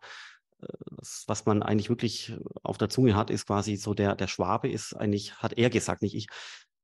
äh, 0.61 0.67
das, 0.97 1.23
was 1.27 1.45
man 1.47 1.63
eigentlich 1.63 1.89
wirklich 1.89 2.37
auf 2.61 2.77
der 2.77 2.89
Zunge 2.89 3.15
hat, 3.15 3.31
ist 3.31 3.47
quasi 3.47 3.75
so 3.75 3.95
der, 3.95 4.15
der 4.15 4.27
Schwabe 4.27 4.69
ist 4.69 4.93
eigentlich, 4.93 5.35
hat 5.37 5.53
er 5.53 5.71
gesagt, 5.71 6.03
nicht 6.03 6.15
ich, 6.15 6.27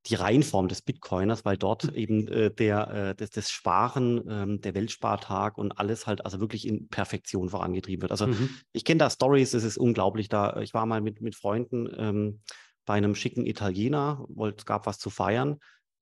die 0.08 0.16
Reihenform 0.16 0.68
des 0.68 0.82
Bitcoiners, 0.82 1.46
weil 1.46 1.58
dort 1.58 1.86
mhm. 1.86 1.96
eben 1.96 2.28
äh, 2.28 2.52
der, 2.52 2.88
äh, 2.90 3.16
das, 3.16 3.30
das 3.30 3.50
Sparen, 3.50 4.24
ähm, 4.30 4.62
der 4.62 4.74
Weltspartag 4.74 5.58
und 5.58 5.80
alles 5.80 6.08
halt 6.08 6.26
also 6.26 6.40
wirklich 6.42 6.68
in 6.68 6.90
Perfektion 6.90 7.50
vorangetrieben 7.50 8.02
wird. 8.02 8.12
Also 8.12 8.28
mhm. 8.28 8.50
ich 8.74 8.84
kenne 8.84 9.00
da 9.00 9.10
Stories, 9.10 9.54
es 9.54 9.64
ist 9.64 9.78
unglaublich. 9.78 10.28
Da 10.28 10.58
ich 10.62 10.74
war 10.74 10.86
mal 10.86 11.02
mit, 11.02 11.22
mit 11.22 11.36
Freunden 11.36 11.88
ähm, 11.98 12.42
bei 12.86 12.96
einem 12.96 13.16
schicken 13.16 13.46
Italiener, 13.46 14.26
wollte, 14.28 14.66
gab 14.66 14.86
was 14.86 15.00
zu 15.00 15.10
feiern. 15.10 15.60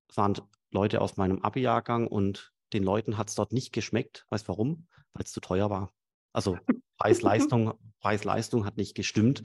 Es 0.10 0.18
waren 0.18 0.34
Leute 0.72 1.02
aus 1.02 1.18
meinem 1.18 1.40
Abi-Jahrgang 1.40 2.08
und 2.08 2.52
den 2.74 2.84
Leuten 2.84 3.18
hat 3.18 3.30
es 3.30 3.36
dort 3.36 3.54
nicht 3.54 3.72
geschmeckt. 3.72 4.26
Weißt 4.30 4.48
warum? 4.48 4.88
Weil 5.14 5.26
es 5.26 5.32
zu 5.32 5.42
teuer 5.42 5.70
war. 5.70 5.92
Also 6.34 6.58
Preis-Leistung, 6.98 7.74
Preis-Leistung 8.00 8.66
hat 8.66 8.78
nicht 8.78 8.96
gestimmt 8.96 9.44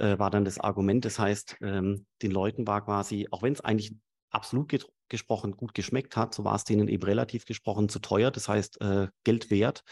äh, 0.00 0.18
war 0.18 0.30
dann 0.30 0.44
das 0.44 0.58
Argument. 0.58 1.04
Das 1.04 1.18
heißt, 1.18 1.58
ähm, 1.60 2.06
den 2.22 2.30
Leuten 2.30 2.66
war 2.66 2.84
quasi, 2.84 3.28
auch 3.30 3.42
wenn 3.42 3.52
es 3.52 3.60
eigentlich 3.60 3.94
absolut 4.30 4.86
gesprochen 5.08 5.56
gut 5.56 5.74
geschmeckt 5.74 6.16
hat, 6.16 6.34
so 6.34 6.44
war 6.44 6.54
es 6.54 6.64
denen 6.64 6.88
eben 6.88 7.02
relativ 7.02 7.44
gesprochen 7.44 7.88
zu 7.88 7.98
teuer. 7.98 8.30
Das 8.30 8.48
heißt, 8.48 8.80
äh, 8.80 9.08
Geld 9.24 9.50
wert 9.50 9.84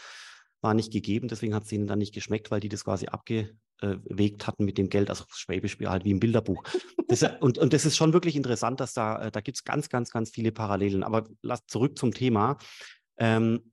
war 0.61 0.73
nicht 0.73 0.91
gegeben. 0.91 1.27
Deswegen 1.27 1.53
hat 1.53 1.63
es 1.63 1.71
ihnen 1.71 1.87
dann 1.87 1.99
nicht 1.99 2.13
geschmeckt, 2.13 2.51
weil 2.51 2.59
die 2.59 2.69
das 2.69 2.83
quasi 2.83 3.07
abgewegt 3.07 4.47
hatten 4.47 4.65
mit 4.65 4.77
dem 4.77 4.89
Geld. 4.89 5.09
Also 5.09 5.25
Schwäbisch 5.29 5.77
halt 5.79 6.05
wie 6.05 6.11
im 6.11 6.19
Bilderbuch. 6.19 6.63
Das, 7.07 7.23
und, 7.39 7.57
und 7.57 7.73
das 7.73 7.85
ist 7.85 7.97
schon 7.97 8.13
wirklich 8.13 8.35
interessant, 8.35 8.79
dass 8.79 8.93
da, 8.93 9.27
äh, 9.27 9.31
da 9.31 9.41
gibt 9.41 9.57
es 9.57 9.63
ganz, 9.63 9.89
ganz, 9.89 10.11
ganz 10.11 10.29
viele 10.31 10.51
Parallelen. 10.51 11.03
Aber 11.03 11.27
lass 11.41 11.65
zurück 11.67 11.97
zum 11.97 12.13
Thema. 12.13 12.57
Ähm, 13.17 13.71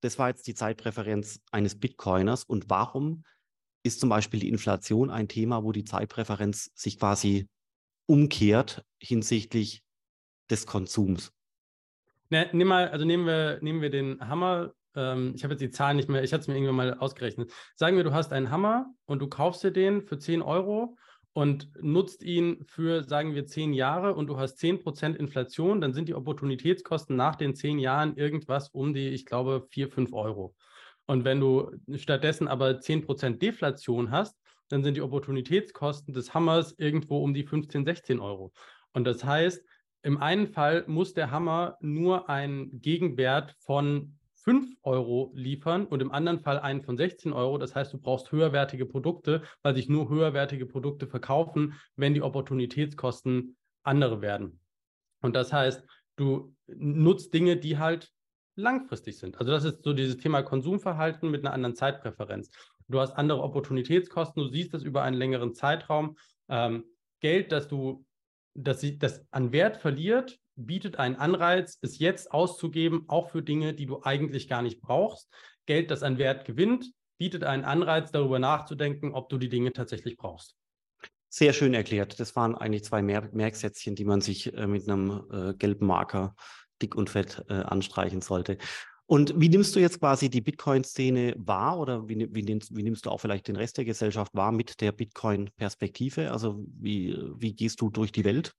das 0.00 0.18
war 0.18 0.28
jetzt 0.28 0.46
die 0.46 0.54
Zeitpräferenz 0.54 1.40
eines 1.50 1.78
Bitcoiners. 1.78 2.44
Und 2.44 2.68
warum 2.68 3.24
ist 3.84 4.00
zum 4.00 4.08
Beispiel 4.08 4.40
die 4.40 4.48
Inflation 4.48 5.10
ein 5.10 5.28
Thema, 5.28 5.62
wo 5.62 5.70
die 5.70 5.84
Zeitpräferenz 5.84 6.72
sich 6.74 6.98
quasi 6.98 7.46
umkehrt 8.06 8.84
hinsichtlich 8.98 9.82
des 10.50 10.66
Konsums. 10.66 11.32
Ne, 12.30 12.48
nimm 12.52 12.68
mal, 12.68 12.88
also 12.88 13.04
nehmen 13.04 13.26
wir, 13.26 13.58
nehmen 13.60 13.82
wir 13.82 13.90
den 13.90 14.20
Hammer. 14.26 14.72
Ähm, 14.96 15.34
ich 15.36 15.44
habe 15.44 15.54
jetzt 15.54 15.60
die 15.60 15.70
Zahlen 15.70 15.96
nicht 15.96 16.08
mehr, 16.08 16.24
ich 16.24 16.32
hatte 16.32 16.42
es 16.42 16.48
mir 16.48 16.54
irgendwann 16.54 16.76
mal 16.76 16.94
ausgerechnet. 16.94 17.52
Sagen 17.76 17.96
wir, 17.96 18.04
du 18.04 18.12
hast 18.12 18.32
einen 18.32 18.50
Hammer 18.50 18.86
und 19.04 19.20
du 19.20 19.28
kaufst 19.28 19.62
dir 19.62 19.70
den 19.70 20.02
für 20.02 20.18
10 20.18 20.42
Euro 20.42 20.96
und 21.34 21.68
nutzt 21.82 22.22
ihn 22.22 22.64
für, 22.66 23.02
sagen 23.02 23.34
wir, 23.34 23.44
10 23.44 23.74
Jahre 23.74 24.14
und 24.14 24.28
du 24.28 24.38
hast 24.38 24.58
10% 24.58 25.14
Inflation, 25.14 25.80
dann 25.80 25.92
sind 25.92 26.08
die 26.08 26.14
Opportunitätskosten 26.14 27.16
nach 27.16 27.36
den 27.36 27.54
10 27.54 27.78
Jahren 27.78 28.16
irgendwas 28.16 28.68
um 28.70 28.94
die, 28.94 29.08
ich 29.08 29.26
glaube, 29.26 29.66
4, 29.70 29.90
5 29.90 30.12
Euro. 30.12 30.54
Und 31.06 31.24
wenn 31.24 31.40
du 31.40 31.70
stattdessen 31.96 32.48
aber 32.48 32.80
10% 32.80 33.38
Deflation 33.38 34.10
hast, 34.10 34.36
dann 34.68 34.82
sind 34.82 34.96
die 34.96 35.02
Opportunitätskosten 35.02 36.14
des 36.14 36.32
Hammers 36.32 36.74
irgendwo 36.78 37.22
um 37.22 37.34
die 37.34 37.44
15, 37.44 37.84
16 37.84 38.20
Euro. 38.20 38.52
Und 38.92 39.04
das 39.04 39.24
heißt, 39.24 39.62
im 40.02 40.18
einen 40.18 40.46
Fall 40.46 40.84
muss 40.86 41.14
der 41.14 41.30
Hammer 41.30 41.76
nur 41.80 42.28
einen 42.28 42.80
Gegenwert 42.80 43.54
von 43.58 44.18
5 44.44 44.76
Euro 44.82 45.32
liefern 45.34 45.86
und 45.86 46.02
im 46.02 46.12
anderen 46.12 46.40
Fall 46.40 46.58
einen 46.58 46.82
von 46.82 46.98
16 46.98 47.32
Euro. 47.32 47.56
Das 47.56 47.74
heißt, 47.74 47.92
du 47.94 47.98
brauchst 47.98 48.30
höherwertige 48.30 48.84
Produkte, 48.84 49.42
weil 49.62 49.74
sich 49.74 49.88
nur 49.88 50.10
höherwertige 50.10 50.66
Produkte 50.66 51.06
verkaufen, 51.06 51.74
wenn 51.96 52.12
die 52.12 52.20
Opportunitätskosten 52.20 53.56
andere 53.82 54.20
werden. 54.20 54.60
Und 55.22 55.34
das 55.34 55.52
heißt, 55.52 55.82
du 56.16 56.54
nutzt 56.66 57.32
Dinge, 57.32 57.56
die 57.56 57.78
halt 57.78 58.12
langfristig 58.56 59.18
sind. 59.18 59.38
Also 59.38 59.52
das 59.52 59.64
ist 59.64 59.82
so 59.82 59.92
dieses 59.92 60.16
Thema 60.18 60.42
Konsumverhalten 60.42 61.30
mit 61.30 61.44
einer 61.44 61.52
anderen 61.52 61.74
Zeitpräferenz. 61.74 62.50
Du 62.88 63.00
hast 63.00 63.12
andere 63.12 63.42
Opportunitätskosten, 63.42 64.42
du 64.42 64.48
siehst 64.50 64.74
das 64.74 64.82
über 64.82 65.02
einen 65.02 65.16
längeren 65.16 65.54
Zeitraum. 65.54 66.16
Ähm, 66.48 66.84
Geld, 67.20 67.52
das 67.52 67.68
du, 67.68 68.04
das, 68.54 68.80
sie, 68.80 68.98
das 68.98 69.24
an 69.30 69.52
Wert 69.52 69.78
verliert, 69.78 70.38
bietet 70.56 70.98
einen 70.98 71.16
Anreiz, 71.16 71.78
es 71.80 71.98
jetzt 71.98 72.30
auszugeben, 72.30 73.04
auch 73.08 73.30
für 73.30 73.42
Dinge, 73.42 73.74
die 73.74 73.86
du 73.86 74.02
eigentlich 74.02 74.48
gar 74.48 74.62
nicht 74.62 74.80
brauchst. 74.80 75.32
Geld, 75.66 75.90
das 75.90 76.02
an 76.02 76.18
Wert 76.18 76.44
gewinnt, 76.44 76.92
bietet 77.18 77.44
einen 77.44 77.64
Anreiz, 77.64 78.10
darüber 78.10 78.38
nachzudenken, 78.38 79.12
ob 79.14 79.28
du 79.28 79.38
die 79.38 79.48
Dinge 79.48 79.72
tatsächlich 79.72 80.16
brauchst. 80.16 80.56
Sehr 81.28 81.52
schön 81.52 81.74
erklärt. 81.74 82.20
Das 82.20 82.36
waren 82.36 82.54
eigentlich 82.54 82.84
zwei 82.84 83.02
Merksätzchen, 83.02 83.96
die 83.96 84.04
man 84.04 84.20
sich 84.20 84.54
äh, 84.54 84.68
mit 84.68 84.88
einem 84.88 85.24
äh, 85.32 85.54
gelben 85.54 85.86
Marker 85.86 86.36
dick 86.82 86.94
und 86.94 87.10
fett 87.10 87.44
äh, 87.48 87.54
anstreichen 87.54 88.20
sollte. 88.20 88.58
Und 89.06 89.38
wie 89.38 89.50
nimmst 89.50 89.76
du 89.76 89.80
jetzt 89.80 90.00
quasi 90.00 90.30
die 90.30 90.40
Bitcoin-Szene 90.40 91.34
wahr 91.36 91.78
oder 91.78 92.08
wie, 92.08 92.34
wie, 92.34 92.42
nimmst, 92.42 92.74
wie, 92.74 92.82
nimmst, 92.82 93.04
du 93.04 93.10
auch 93.10 93.18
vielleicht 93.18 93.48
den 93.48 93.56
Rest 93.56 93.76
der 93.76 93.84
Gesellschaft 93.84 94.34
wahr 94.34 94.50
mit 94.50 94.80
der 94.80 94.92
Bitcoin-Perspektive? 94.92 96.32
Also 96.32 96.64
wie, 96.66 97.16
wie 97.36 97.54
gehst 97.54 97.80
du 97.82 97.90
durch 97.90 98.12
die 98.12 98.24
Welt? 98.24 98.54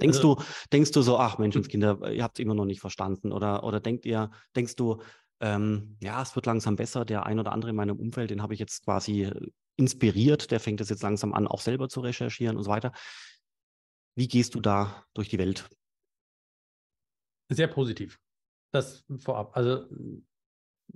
Denkst 0.00 0.16
also, 0.16 0.34
du, 0.34 0.42
denkst 0.72 0.90
du 0.90 1.02
so, 1.02 1.18
ach 1.18 1.38
Menschenskinder, 1.38 2.10
ihr 2.10 2.24
habt 2.24 2.38
es 2.38 2.42
immer 2.42 2.54
noch 2.54 2.64
nicht 2.64 2.80
verstanden? 2.80 3.30
Oder, 3.30 3.62
oder 3.62 3.78
denkt 3.78 4.04
ihr, 4.04 4.32
denkst 4.56 4.74
du, 4.74 5.00
ähm, 5.40 5.96
ja, 6.00 6.20
es 6.20 6.34
wird 6.34 6.46
langsam 6.46 6.74
besser, 6.74 7.04
der 7.04 7.24
ein 7.24 7.38
oder 7.38 7.52
andere 7.52 7.70
in 7.70 7.76
meinem 7.76 7.96
Umfeld, 7.96 8.30
den 8.30 8.42
habe 8.42 8.54
ich 8.54 8.60
jetzt 8.60 8.84
quasi 8.84 9.30
inspiriert, 9.76 10.50
der 10.50 10.58
fängt 10.58 10.80
es 10.80 10.88
jetzt 10.88 11.02
langsam 11.02 11.32
an, 11.34 11.46
auch 11.46 11.60
selber 11.60 11.88
zu 11.88 12.00
recherchieren 12.00 12.56
und 12.56 12.64
so 12.64 12.70
weiter. 12.70 12.92
Wie 14.16 14.28
gehst 14.28 14.54
du 14.54 14.60
da 14.60 15.04
durch 15.14 15.28
die 15.28 15.38
Welt? 15.38 15.68
Sehr 17.48 17.68
positiv. 17.68 18.18
Das 18.72 19.04
vorab. 19.18 19.56
Also 19.56 19.86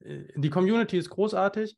äh, 0.02 0.24
die 0.36 0.50
Community 0.50 0.98
ist 0.98 1.10
großartig. 1.10 1.76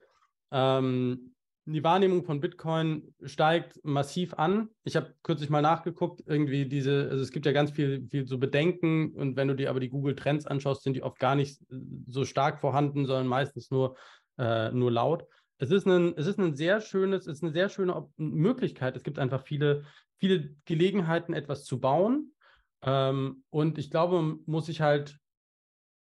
Ähm, 0.51 1.35
die 1.67 1.85
Wahrnehmung 1.85 2.25
von 2.25 2.41
Bitcoin 2.41 3.15
steigt 3.23 3.79
massiv 3.85 4.35
an. 4.35 4.71
Ich 4.83 4.97
habe 4.97 5.15
kürzlich 5.23 5.51
mal 5.51 5.63
nachgeguckt, 5.63 6.23
irgendwie 6.27 6.67
diese, 6.67 7.09
also 7.11 7.23
es 7.23 7.31
gibt 7.31 7.47
ja 7.47 7.53
ganz 7.53 7.71
viel, 7.71 8.09
viel 8.09 8.27
so 8.27 8.39
Bedenken 8.39 9.13
und 9.13 9.37
wenn 9.37 9.49
du 9.49 9.55
dir 9.55 9.71
aber 9.71 9.81
die 9.81 9.91
Google 9.91 10.17
Trends 10.17 10.47
anschaust, 10.47 10.83
sind 10.83 10.95
die 10.95 11.03
oft 11.03 11.19
gar 11.19 11.35
nicht 11.35 11.61
so 12.09 12.25
stark 12.25 12.61
vorhanden, 12.61 13.07
sondern 13.07 13.27
meistens 13.27 13.71
nur, 13.71 13.97
äh, 14.39 14.73
nur 14.73 14.91
laut. 14.91 15.27
es 15.59 15.71
ist 15.71 15.87
ein, 15.87 16.15
es 16.17 16.27
ist 16.27 16.39
ein 16.39 16.57
sehr 16.57 16.81
schönes, 16.81 17.27
es 17.27 17.37
ist 17.39 17.43
eine 17.43 17.53
sehr 17.53 17.69
schöne 17.69 18.09
Möglichkeit. 18.17 18.97
Es 18.97 19.03
gibt 19.03 19.19
einfach 19.19 19.45
viele, 19.45 19.85
viele 20.17 20.57
Gelegenheiten, 20.65 21.35
etwas 21.35 21.65
zu 21.65 21.79
bauen. 21.79 22.33
Ähm, 22.83 23.45
und 23.51 23.79
ich 23.79 23.91
glaube, 23.91 24.39
muss 24.47 24.67
sich 24.67 24.81
halt 24.81 25.19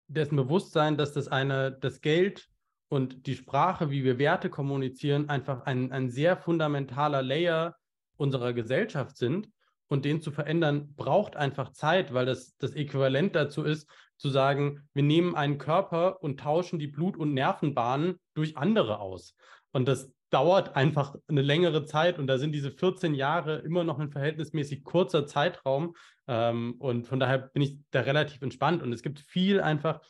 dessen 0.07 0.35
bewusst 0.35 0.73
sein, 0.73 0.97
dass 0.97 1.13
das 1.13 1.27
eine, 1.27 1.71
das 1.71 2.01
Geld 2.01 2.49
und 2.89 3.25
die 3.25 3.35
Sprache, 3.35 3.89
wie 3.89 4.03
wir 4.03 4.19
Werte 4.19 4.49
kommunizieren, 4.49 5.29
einfach 5.29 5.65
ein, 5.65 5.91
ein 5.91 6.09
sehr 6.09 6.37
fundamentaler 6.37 7.23
Layer 7.23 7.75
unserer 8.17 8.53
Gesellschaft 8.53 9.17
sind. 9.17 9.49
Und 9.87 10.05
den 10.05 10.21
zu 10.21 10.31
verändern, 10.31 10.95
braucht 10.95 11.35
einfach 11.35 11.71
Zeit, 11.71 12.13
weil 12.13 12.25
das 12.25 12.55
das 12.57 12.73
Äquivalent 12.73 13.35
dazu 13.35 13.63
ist, 13.63 13.87
zu 14.17 14.29
sagen, 14.29 14.87
wir 14.93 15.03
nehmen 15.03 15.35
einen 15.35 15.57
Körper 15.57 16.23
und 16.23 16.39
tauschen 16.39 16.79
die 16.79 16.87
Blut- 16.87 17.17
und 17.17 17.33
Nervenbahnen 17.33 18.19
durch 18.33 18.57
andere 18.57 18.99
aus. 18.99 19.35
Und 19.71 19.87
das 19.87 20.11
dauert 20.29 20.75
einfach 20.75 21.15
eine 21.27 21.43
längere 21.43 21.85
Zeit 21.85 22.17
und 22.17 22.25
da 22.25 22.39
sind 22.39 22.53
diese 22.53 22.71
14 22.71 23.13
Jahre 23.13 23.57
immer 23.59 23.83
noch 23.83 23.99
ein 23.99 24.09
verhältnismäßig 24.09 24.83
kurzer 24.83 25.27
Zeitraum. 25.27 25.95
Ähm, 26.27 26.75
und 26.79 27.07
von 27.07 27.19
daher 27.19 27.37
bin 27.37 27.61
ich 27.61 27.77
da 27.91 28.01
relativ 28.01 28.41
entspannt 28.41 28.81
und 28.81 28.93
es 28.93 29.01
gibt 29.01 29.19
viel 29.19 29.61
einfach, 29.61 30.01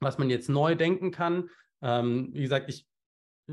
was 0.00 0.18
man 0.18 0.30
jetzt 0.30 0.48
neu 0.48 0.74
denken 0.74 1.10
kann. 1.10 1.48
Ähm, 1.82 2.30
wie 2.32 2.42
gesagt, 2.42 2.68
ich, 2.68 2.86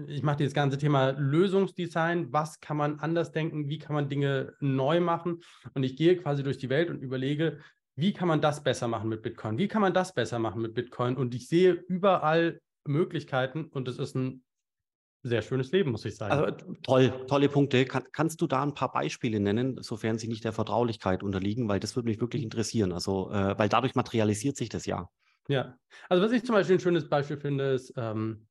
ich 0.07 0.23
mache 0.23 0.37
dieses 0.37 0.53
ganze 0.53 0.77
Thema 0.77 1.11
Lösungsdesign. 1.11 2.33
Was 2.33 2.59
kann 2.59 2.77
man 2.77 2.99
anders 2.99 3.31
denken? 3.31 3.69
Wie 3.69 3.79
kann 3.79 3.95
man 3.95 4.09
Dinge 4.09 4.53
neu 4.59 4.99
machen? 4.99 5.41
Und 5.73 5.83
ich 5.83 5.95
gehe 5.95 6.17
quasi 6.17 6.43
durch 6.43 6.57
die 6.57 6.69
Welt 6.69 6.89
und 6.89 7.01
überlege, 7.01 7.59
wie 7.95 8.11
kann 8.11 8.27
man 8.27 8.41
das 8.41 8.63
besser 8.63 8.87
machen 8.87 9.09
mit 9.09 9.21
Bitcoin? 9.21 9.57
Wie 9.57 9.67
kann 9.67 9.81
man 9.81 9.93
das 9.93 10.13
besser 10.13 10.39
machen 10.39 10.61
mit 10.61 10.73
Bitcoin? 10.73 11.15
Und 11.15 11.35
ich 11.35 11.47
sehe 11.47 11.73
überall 11.73 12.59
Möglichkeiten 12.85 13.65
und 13.65 13.87
es 13.87 13.99
ist 13.99 14.15
ein 14.15 14.43
sehr 15.23 15.41
schönes 15.41 15.71
Leben, 15.71 15.91
muss 15.91 16.03
ich 16.05 16.17
sagen. 16.17 16.33
Also 16.33 16.75
toll, 16.83 17.25
tolle 17.27 17.47
Punkte. 17.47 17.85
Kann, 17.85 18.03
kannst 18.11 18.41
du 18.41 18.47
da 18.47 18.61
ein 18.61 18.73
paar 18.73 18.91
Beispiele 18.91 19.39
nennen, 19.39 19.81
sofern 19.81 20.17
sie 20.17 20.27
nicht 20.27 20.43
der 20.43 20.51
Vertraulichkeit 20.51 21.23
unterliegen, 21.23 21.69
weil 21.69 21.79
das 21.79 21.95
würde 21.95 22.09
mich 22.09 22.19
wirklich 22.19 22.43
interessieren. 22.43 22.91
Also, 22.91 23.31
äh, 23.31 23.57
weil 23.57 23.69
dadurch 23.69 23.95
materialisiert 23.95 24.57
sich 24.57 24.69
das 24.69 24.85
ja. 24.85 25.09
Ja, 25.47 25.77
also 26.09 26.23
was 26.23 26.31
ich 26.31 26.45
zum 26.45 26.55
Beispiel 26.55 26.77
ein 26.77 26.81
schönes 26.81 27.07
Beispiel 27.09 27.37
finde, 27.37 27.71
ist 27.71 27.93
ähm, 27.97 28.47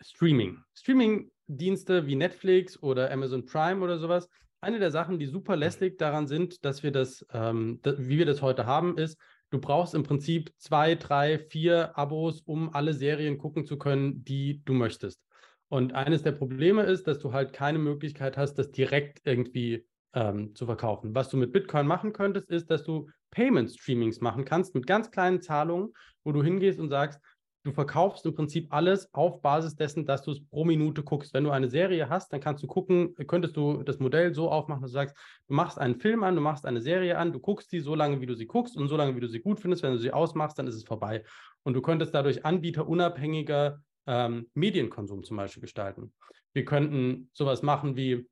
Streaming. 0.00 0.58
Streaming-Dienste 0.74 2.06
wie 2.06 2.16
Netflix 2.16 2.80
oder 2.82 3.10
Amazon 3.10 3.44
Prime 3.46 3.82
oder 3.82 3.98
sowas. 3.98 4.28
Eine 4.60 4.78
der 4.78 4.92
Sachen, 4.92 5.18
die 5.18 5.26
super 5.26 5.56
lästig 5.56 5.98
daran 5.98 6.28
sind, 6.28 6.64
dass 6.64 6.82
wir 6.84 6.92
das, 6.92 7.26
ähm, 7.32 7.80
wie 7.84 8.18
wir 8.18 8.26
das 8.26 8.42
heute 8.42 8.66
haben, 8.66 8.96
ist, 8.96 9.18
du 9.52 9.60
brauchst 9.60 9.94
im 9.94 10.02
Prinzip 10.02 10.52
zwei, 10.56 10.94
drei, 10.94 11.38
vier 11.38 11.96
Abos, 11.96 12.40
um 12.40 12.74
alle 12.74 12.94
Serien 12.94 13.38
gucken 13.38 13.66
zu 13.66 13.78
können, 13.78 14.24
die 14.24 14.62
du 14.64 14.72
möchtest. 14.72 15.22
Und 15.68 15.94
eines 15.94 16.22
der 16.22 16.32
Probleme 16.32 16.82
ist, 16.82 17.06
dass 17.06 17.18
du 17.18 17.32
halt 17.32 17.52
keine 17.52 17.78
Möglichkeit 17.78 18.36
hast, 18.36 18.54
das 18.54 18.70
direkt 18.70 19.20
irgendwie 19.24 19.86
ähm, 20.14 20.54
zu 20.54 20.66
verkaufen. 20.66 21.14
Was 21.14 21.28
du 21.28 21.36
mit 21.36 21.52
Bitcoin 21.52 21.86
machen 21.86 22.12
könntest, 22.12 22.50
ist, 22.50 22.70
dass 22.70 22.82
du 22.82 23.08
Payment-Streamings 23.30 24.20
machen 24.20 24.44
kannst 24.44 24.74
mit 24.74 24.86
ganz 24.86 25.10
kleinen 25.10 25.40
Zahlungen, 25.40 25.92
wo 26.24 26.32
du 26.32 26.42
hingehst 26.42 26.80
und 26.80 26.88
sagst, 26.88 27.20
du 27.64 27.72
verkaufst 27.72 28.26
im 28.26 28.34
Prinzip 28.34 28.72
alles 28.72 29.12
auf 29.14 29.40
Basis 29.40 29.76
dessen, 29.76 30.04
dass 30.04 30.22
du 30.22 30.32
es 30.32 30.44
pro 30.44 30.64
Minute 30.64 31.02
guckst. 31.02 31.32
Wenn 31.32 31.44
du 31.44 31.50
eine 31.50 31.68
Serie 31.68 32.08
hast, 32.08 32.32
dann 32.32 32.40
kannst 32.40 32.62
du 32.62 32.66
gucken, 32.66 33.14
könntest 33.26 33.56
du 33.56 33.82
das 33.82 33.98
Modell 34.00 34.34
so 34.34 34.50
aufmachen, 34.50 34.82
dass 34.82 34.90
du 34.90 34.94
sagst, 34.94 35.16
du 35.48 35.54
machst 35.54 35.78
einen 35.78 36.00
Film 36.00 36.24
an, 36.24 36.34
du 36.34 36.40
machst 36.40 36.66
eine 36.66 36.80
Serie 36.80 37.18
an, 37.18 37.32
du 37.32 37.38
guckst 37.38 37.70
die 37.72 37.80
so 37.80 37.94
lange, 37.94 38.20
wie 38.20 38.26
du 38.26 38.34
sie 38.34 38.46
guckst 38.46 38.76
und 38.76 38.88
so 38.88 38.96
lange, 38.96 39.14
wie 39.16 39.20
du 39.20 39.28
sie 39.28 39.40
gut 39.40 39.60
findest. 39.60 39.82
Wenn 39.82 39.92
du 39.92 39.98
sie 39.98 40.12
ausmachst, 40.12 40.58
dann 40.58 40.66
ist 40.66 40.74
es 40.74 40.84
vorbei. 40.84 41.24
Und 41.62 41.74
du 41.74 41.82
könntest 41.82 42.14
dadurch 42.14 42.44
anbieterunabhängiger 42.44 43.80
ähm, 44.06 44.48
Medienkonsum 44.54 45.22
zum 45.22 45.36
Beispiel 45.36 45.60
gestalten. 45.60 46.12
Wir 46.52 46.64
könnten 46.64 47.30
sowas 47.32 47.62
machen 47.62 47.96
wie, 47.96 48.28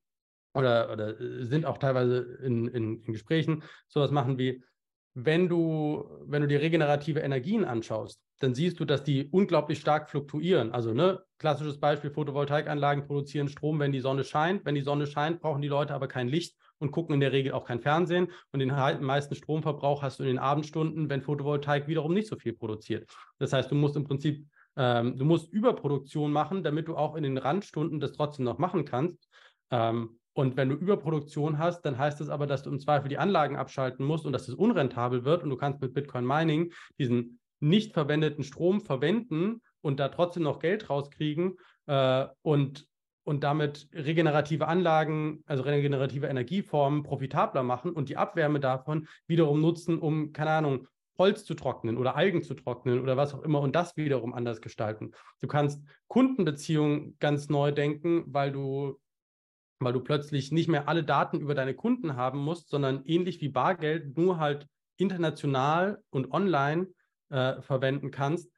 oder, 0.55 0.91
oder 0.93 1.21
äh, 1.21 1.45
sind 1.45 1.67
auch 1.67 1.79
teilweise 1.79 2.39
in, 2.43 2.67
in, 2.69 3.03
in 3.05 3.13
Gesprächen, 3.13 3.63
sowas 3.87 4.11
machen 4.11 4.39
wie, 4.39 4.63
wenn 5.15 5.49
du, 5.49 6.09
wenn 6.27 6.43
du 6.43 6.49
die 6.49 6.57
regenerative 6.57 7.21
Energien 7.21 7.65
anschaust, 7.65 8.21
dann 8.39 8.55
siehst 8.55 8.81
du, 8.81 8.85
dass 8.85 9.05
die 9.05 9.29
unglaublich 9.31 9.81
stark 9.81 10.09
fluktuieren. 10.09 10.73
Also, 10.73 10.95
ne, 10.95 11.23
klassisches 11.39 11.79
Beispiel: 11.79 12.11
Photovoltaikanlagen 12.11 13.07
produzieren 13.07 13.49
Strom, 13.49 13.79
wenn 13.81 13.93
die 13.93 14.01
Sonne 14.01 14.25
scheint. 14.25 14.65
Wenn 14.65 14.75
die 14.75 14.81
Sonne 14.81 15.07
scheint, 15.07 15.41
brauchen 15.41 15.63
die 15.63 15.69
Leute 15.69 15.95
aber 15.95 16.09
kein 16.09 16.29
Licht 16.29 16.57
und 16.79 16.91
gucken 16.91 17.15
in 17.15 17.21
der 17.21 17.33
Regel 17.33 17.53
auch 17.53 17.65
kein 17.65 17.81
Fernsehen. 17.81 18.29
Und 18.53 18.61
den 18.61 18.71
meisten 18.71 19.35
Stromverbrauch 19.35 20.03
hast 20.03 20.19
du 20.19 20.23
in 20.23 20.29
den 20.29 20.39
Abendstunden, 20.39 21.11
wenn 21.11 21.23
Photovoltaik 21.23 21.87
wiederum 21.87 22.15
nicht 22.15 22.29
so 22.29 22.37
viel 22.37 22.55
produziert. 22.55 23.11
Das 23.39 23.53
heißt, 23.53 23.71
du 23.71 23.75
musst 23.75 23.97
im 23.97 24.05
Prinzip, 24.05 24.47
ähm, 24.77 25.17
du 25.19 25.25
musst 25.25 25.53
Überproduktion 25.53 26.33
machen, 26.33 26.63
damit 26.63 26.89
du 26.89 26.97
auch 26.97 27.17
in 27.17 27.23
den 27.23 27.37
Randstunden 27.37 28.01
das 28.01 28.13
trotzdem 28.13 28.47
noch 28.47 28.59
machen 28.59 28.85
kannst. 28.85 29.29
Ähm, 29.71 30.19
und 30.33 30.57
wenn 30.57 30.69
du 30.69 30.77
Überproduktion 30.77 31.59
hast, 31.59 31.83
dann 31.83 31.99
heißt 31.99 32.21
das 32.21 32.29
aber, 32.29 32.47
dass 32.47 32.63
du 32.63 32.71
im 32.71 32.79
Zweifel 32.79 33.09
die 33.09 33.19
Anlagen 33.19 33.57
abschalten 33.57 34.07
musst 34.07 34.27
und 34.27 34.33
dass 34.33 34.49
es 34.49 34.55
unrentabel 34.55 35.25
wird 35.25 35.43
und 35.43 35.51
du 35.51 35.57
kannst 35.57 35.81
mit 35.81 35.93
Bitcoin 35.93 36.25
Mining 36.25 36.73
diesen 36.99 37.41
nicht 37.59 37.93
verwendeten 37.93 38.45
Strom 38.45 38.81
verwenden 38.81 39.61
und 39.83 40.01
da 40.01 40.09
trotzdem 40.09 40.45
noch 40.45 40.61
Geld 40.61 40.89
rauskriegen 40.89 41.59
äh, 41.87 42.27
und, 42.43 42.87
und 43.25 43.45
damit 43.45 43.89
regenerative 43.93 44.69
Anlagen, 44.69 45.43
also 45.47 45.65
regenerative 45.65 46.27
Energieformen 46.27 47.03
profitabler 47.03 47.63
machen 47.63 47.93
und 47.93 48.09
die 48.09 48.17
Abwärme 48.17 48.61
davon 48.61 49.09
wiederum 49.27 49.61
nutzen, 49.61 49.99
um, 49.99 50.33
keine 50.33 50.53
Ahnung, 50.53 50.87
Holz 51.19 51.45
zu 51.45 51.53
trocknen 51.53 51.99
oder 51.99 52.17
Algen 52.17 52.43
zu 52.43 52.55
trocknen 52.55 52.99
oder 52.99 53.17
was 53.19 53.35
auch 53.35 53.43
immer 53.43 53.61
und 53.61 53.77
das 53.77 53.97
wiederum 53.99 54.33
anders 54.33 54.63
gestalten. 54.63 55.11
Du 55.41 55.49
kannst 55.49 55.85
Kundenbeziehungen 56.09 57.17
ganz 57.19 57.51
neu 57.51 57.73
denken, 57.73 58.25
weil 58.27 58.53
du 58.53 58.99
weil 59.81 59.93
du 59.93 60.01
plötzlich 60.01 60.53
nicht 60.53 60.69
mehr 60.69 60.89
alle 60.89 61.03
Daten 61.03 61.41
über 61.41 61.55
deine 61.55 61.75
Kunden 61.75 62.15
haben 62.15 62.39
musst, 62.39 62.69
sondern 62.69 63.03
ähnlich 63.05 63.41
wie 63.41 63.49
Bargeld 63.49 64.17
nur 64.17 64.39
halt 64.39 64.67
international 64.99 66.03
und 66.11 66.33
online 66.33 66.89
äh, 67.31 67.61
verwenden 67.63 68.11
kannst. 68.11 68.51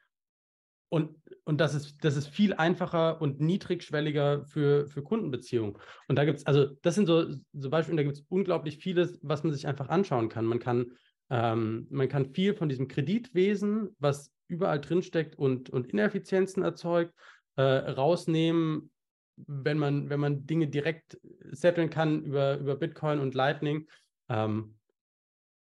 Und, 0.89 1.17
und 1.45 1.59
das, 1.59 1.75
ist, 1.75 2.05
das 2.05 2.17
ist 2.17 2.29
viel 2.29 2.53
einfacher 2.53 3.23
und 3.23 3.41
niedrigschwelliger 3.41 4.45
für, 4.45 4.87
für 4.89 5.03
Kundenbeziehungen. 5.03 5.79
Und 6.09 6.17
da 6.17 6.25
gibt 6.27 6.41
es, 6.41 6.47
also 6.47 6.67
das 6.83 6.97
sind 6.97 7.07
so, 7.07 7.35
so 7.53 7.71
Beispiele, 7.71 7.97
da 7.97 8.03
gibt 8.03 8.17
es 8.17 8.25
unglaublich 8.29 8.77
vieles, 8.79 9.19
was 9.23 9.43
man 9.43 9.55
sich 9.55 9.67
einfach 9.67 9.89
anschauen 9.89 10.29
kann. 10.29 10.45
Man 10.45 10.59
kann, 10.59 10.93
ähm, 11.31 11.87
man 11.89 12.09
kann 12.09 12.35
viel 12.35 12.53
von 12.53 12.69
diesem 12.69 12.89
Kreditwesen, 12.89 13.97
was 14.01 14.33
überall 14.49 14.81
drinsteckt 14.81 15.39
und, 15.39 15.71
und 15.71 15.87
Ineffizienzen 15.87 16.63
erzeugt, 16.63 17.15
äh, 17.57 17.63
rausnehmen, 17.63 18.91
wenn 19.37 19.79
man, 19.79 20.11
wenn 20.11 20.21
man 20.21 20.47
Dinge 20.47 20.69
direkt 20.69 21.19
setteln 21.51 21.91
kann 21.91 22.23
über, 22.23 22.59
über 22.59 22.77
Bitcoin 22.77 23.19
und 23.19 23.35
Lightning. 23.35 23.89
Ähm, 24.29 24.75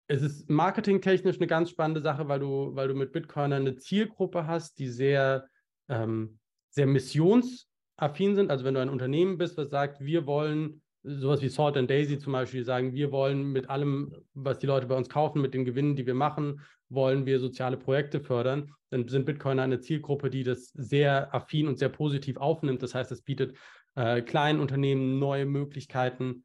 es 0.09 0.23
ist 0.23 0.49
marketingtechnisch 0.49 1.37
eine 1.37 1.47
ganz 1.47 1.71
spannende 1.71 2.01
Sache, 2.01 2.29
weil 2.29 2.41
du, 2.41 2.75
weil 2.75 2.89
du 2.89 2.95
mit 2.95 3.13
Bitcoin 3.13 3.53
eine 3.53 3.77
Zielgruppe 3.77 4.47
hast, 4.47 4.79
die 4.79 4.89
sehr, 4.89 5.47
ähm, 5.89 6.39
sehr 6.71 6.87
missionsaffin 6.87 8.35
sind. 8.35 8.51
Also 8.51 8.65
wenn 8.65 8.75
du 8.75 8.81
ein 8.81 8.89
Unternehmen 8.89 9.37
bist, 9.37 9.59
was 9.59 9.71
sagt, 9.71 10.01
wir 10.01 10.27
wollen 10.27 10.83
sowas 11.03 11.43
wie 11.43 11.49
Salt 11.49 11.77
and 11.77 11.91
Daisy 11.91 12.19
zum 12.19 12.33
Beispiel 12.33 12.65
sagen, 12.65 12.93
wir 12.93 13.13
wollen 13.13 13.53
mit 13.53 13.71
allem, 13.71 14.15
was 14.35 14.59
die 14.59 14.67
Leute 14.67 14.87
bei 14.87 14.97
uns 14.97 15.09
kaufen, 15.09 15.41
mit 15.41 15.55
den 15.55 15.65
Gewinnen, 15.65 15.97
die 15.97 16.07
wir 16.07 16.15
machen, 16.15 16.61
wollen 16.89 17.27
wir 17.27 17.41
soziale 17.41 17.77
Projekte 17.77 18.21
fördern, 18.21 18.73
dann 18.91 19.09
sind 19.09 19.27
Bitcoiner 19.27 19.63
eine 19.63 19.81
Zielgruppe, 19.81 20.31
die 20.31 20.45
das 20.45 20.71
sehr 20.75 21.35
affin 21.35 21.69
und 21.69 21.79
sehr 21.79 21.91
positiv 21.91 22.37
aufnimmt. 22.39 22.83
Das 22.83 22.95
heißt, 22.95 23.13
es 23.13 23.23
bietet 23.23 23.57
äh, 23.95 24.23
kleinen 24.23 24.61
Unternehmen 24.61 25.19
neue 25.19 25.45
Möglichkeiten, 25.45 26.45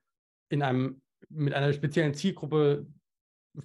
in 0.49 0.61
einem, 0.61 1.01
mit 1.29 1.53
einer 1.53 1.71
speziellen 1.73 2.13
Zielgruppe 2.13 2.85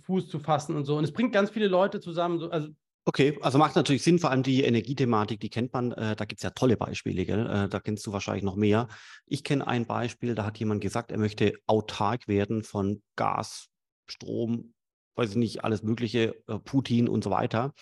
Fuß 0.05 0.29
zu 0.29 0.39
fassen 0.39 0.77
und 0.77 0.85
so. 0.85 0.97
Und 0.97 1.05
es 1.05 1.13
bringt 1.13 1.33
ganz 1.33 1.51
viele 1.51 1.69
Leute 1.69 2.01
zusammen. 2.01 2.39
So, 2.39 2.51
also 2.51 2.69
Okay, 3.09 3.39
also 3.41 3.57
macht 3.57 3.75
natürlich 3.75 4.03
Sinn, 4.03 4.19
vor 4.19 4.31
allem 4.31 4.43
die 4.43 4.65
Energiethematik, 4.65 5.41
die 5.41 5.49
kennt 5.49 5.73
man, 5.73 5.93
äh, 5.93 6.15
da 6.15 6.27
gibt 6.27 6.41
es 6.41 6.43
ja 6.43 6.51
tolle 6.51 6.77
Beispiele? 6.77 7.23
Äh, 7.23 7.69
da 7.71 7.81
kennst 7.81 8.07
du 8.07 8.13
wahrscheinlich 8.13 8.45
noch 8.45 8.55
mehr. 8.55 8.87
Ich 9.25 9.45
kenne 9.45 9.67
ein 9.67 9.87
Beispiel, 9.87 10.35
da 10.35 10.45
hat 10.45 10.59
jemand 10.59 10.83
gesagt, 10.83 11.11
er 11.11 11.17
möchte 11.17 11.55
autark 11.67 12.29
werden 12.29 12.63
von 12.63 13.01
Gas, 13.17 13.71
Strom, 14.11 14.75
weiß 15.19 15.31
ich 15.31 15.37
nicht, 15.37 15.65
alles 15.65 15.83
Mögliche, 15.83 16.35
äh, 16.47 16.59
Putin 16.59 17.09
und 17.09 17.25
so 17.25 17.31
weiter. 17.31 17.75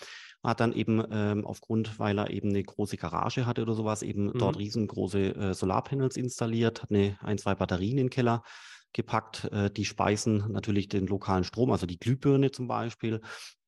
Hat 0.43 0.61
dann 0.61 0.73
eben 0.73 1.03
ähm, 1.11 1.45
aufgrund, 1.45 1.99
weil 1.99 2.19
er 2.19 2.31
eben 2.31 2.51
eine 2.51 2.63
große 2.63 2.97
Garage 2.97 3.47
hatte 3.47 3.63
oder 3.63 3.75
sowas, 3.75 4.03
eben 4.03 4.27
mhm. 4.27 4.39
dort 4.39 4.59
riesengroße 4.59 5.35
äh, 5.35 5.55
Solarpanels 5.55 6.17
installiert, 6.17 6.83
hat 6.83 6.91
eine, 6.91 7.19
ein, 7.21 7.39
zwei 7.39 7.55
Batterien 7.55 7.99
im 7.99 8.11
Keller 8.11 8.43
gepackt. 8.93 9.45
Äh, 9.53 9.71
die 9.71 9.85
speisen 9.85 10.45
natürlich 10.51 10.89
den 10.89 11.07
lokalen 11.07 11.45
Strom, 11.45 11.71
also 11.71 11.87
die 11.87 11.99
Glühbirne 11.99 12.51
zum 12.51 12.69
Beispiel, 12.69 13.21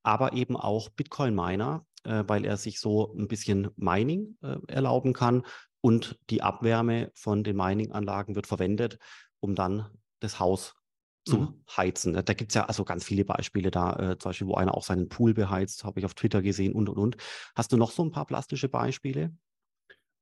aber 0.03 0.33
eben 0.33 0.55
auch 0.57 0.89
Bitcoin-Miner, 0.89 1.85
äh, 2.03 2.23
weil 2.27 2.45
er 2.45 2.57
sich 2.57 2.79
so 2.79 3.13
ein 3.13 3.27
bisschen 3.27 3.69
Mining 3.75 4.37
äh, 4.41 4.57
erlauben 4.67 5.13
kann 5.13 5.43
und 5.81 6.17
die 6.29 6.41
Abwärme 6.41 7.11
von 7.13 7.43
den 7.43 7.55
Mining-Anlagen 7.55 8.35
wird 8.35 8.47
verwendet, 8.47 8.97
um 9.39 9.55
dann 9.55 9.87
das 10.19 10.39
Haus 10.39 10.75
zu 11.29 11.37
mhm. 11.37 11.53
heizen. 11.75 12.13
Da 12.13 12.33
gibt 12.33 12.51
es 12.51 12.55
ja 12.55 12.65
also 12.65 12.83
ganz 12.83 13.03
viele 13.03 13.25
Beispiele 13.25 13.71
da, 13.71 13.93
äh, 13.93 14.17
zum 14.17 14.29
Beispiel, 14.29 14.47
wo 14.47 14.55
einer 14.55 14.75
auch 14.75 14.83
seinen 14.83 15.09
Pool 15.09 15.33
beheizt, 15.33 15.83
habe 15.83 15.99
ich 15.99 16.05
auf 16.05 16.13
Twitter 16.13 16.41
gesehen 16.41 16.73
und 16.73 16.89
und 16.89 16.97
und. 16.97 17.17
Hast 17.55 17.71
du 17.71 17.77
noch 17.77 17.91
so 17.91 18.03
ein 18.03 18.11
paar 18.11 18.25
plastische 18.25 18.69
Beispiele? 18.69 19.33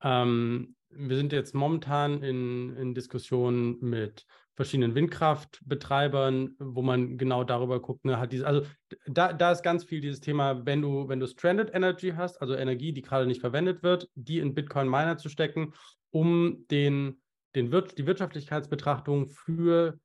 Ähm, 0.01 0.75
wir 0.89 1.17
sind 1.17 1.33
jetzt 1.33 1.53
momentan 1.53 2.23
in, 2.23 2.75
in 2.75 2.93
Diskussionen 2.93 3.77
mit 3.81 4.25
verschiedenen 4.55 4.95
Windkraftbetreibern, 4.95 6.55
wo 6.57 6.81
man 6.81 7.17
genau 7.19 7.43
darüber 7.43 7.79
guckt, 7.79 8.05
ne, 8.05 8.19
hat 8.19 8.31
diese, 8.31 8.47
also 8.47 8.65
da, 9.05 9.31
da 9.31 9.51
ist 9.51 9.61
ganz 9.61 9.83
viel 9.83 10.01
dieses 10.01 10.19
Thema, 10.19 10.65
wenn 10.65 10.81
du, 10.81 11.07
wenn 11.07 11.19
du 11.19 11.27
Stranded 11.27 11.73
Energy 11.75 12.13
hast, 12.15 12.41
also 12.41 12.55
Energie, 12.55 12.91
die 12.91 13.03
gerade 13.03 13.27
nicht 13.27 13.39
verwendet 13.39 13.83
wird, 13.83 14.09
die 14.15 14.39
in 14.39 14.55
Bitcoin-Miner 14.55 15.17
zu 15.17 15.29
stecken, 15.29 15.73
um 16.09 16.65
den, 16.71 17.21
den 17.53 17.71
Wir 17.71 17.83
die 17.83 18.07
Wirtschaftlichkeitsbetrachtung 18.07 19.27
für 19.27 19.99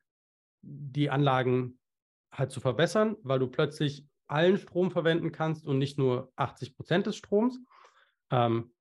die 0.63 1.11
Anlagen 1.11 1.79
halt 2.33 2.51
zu 2.51 2.61
verbessern, 2.61 3.17
weil 3.23 3.39
du 3.39 3.47
plötzlich 3.47 4.07
allen 4.27 4.57
Strom 4.57 4.91
verwenden 4.91 5.33
kannst 5.33 5.67
und 5.67 5.79
nicht 5.79 5.99
nur 5.99 6.33
80 6.37 6.75
Prozent 6.75 7.07
des 7.07 7.17
Stroms. 7.17 7.59
Ähm, 8.31 8.73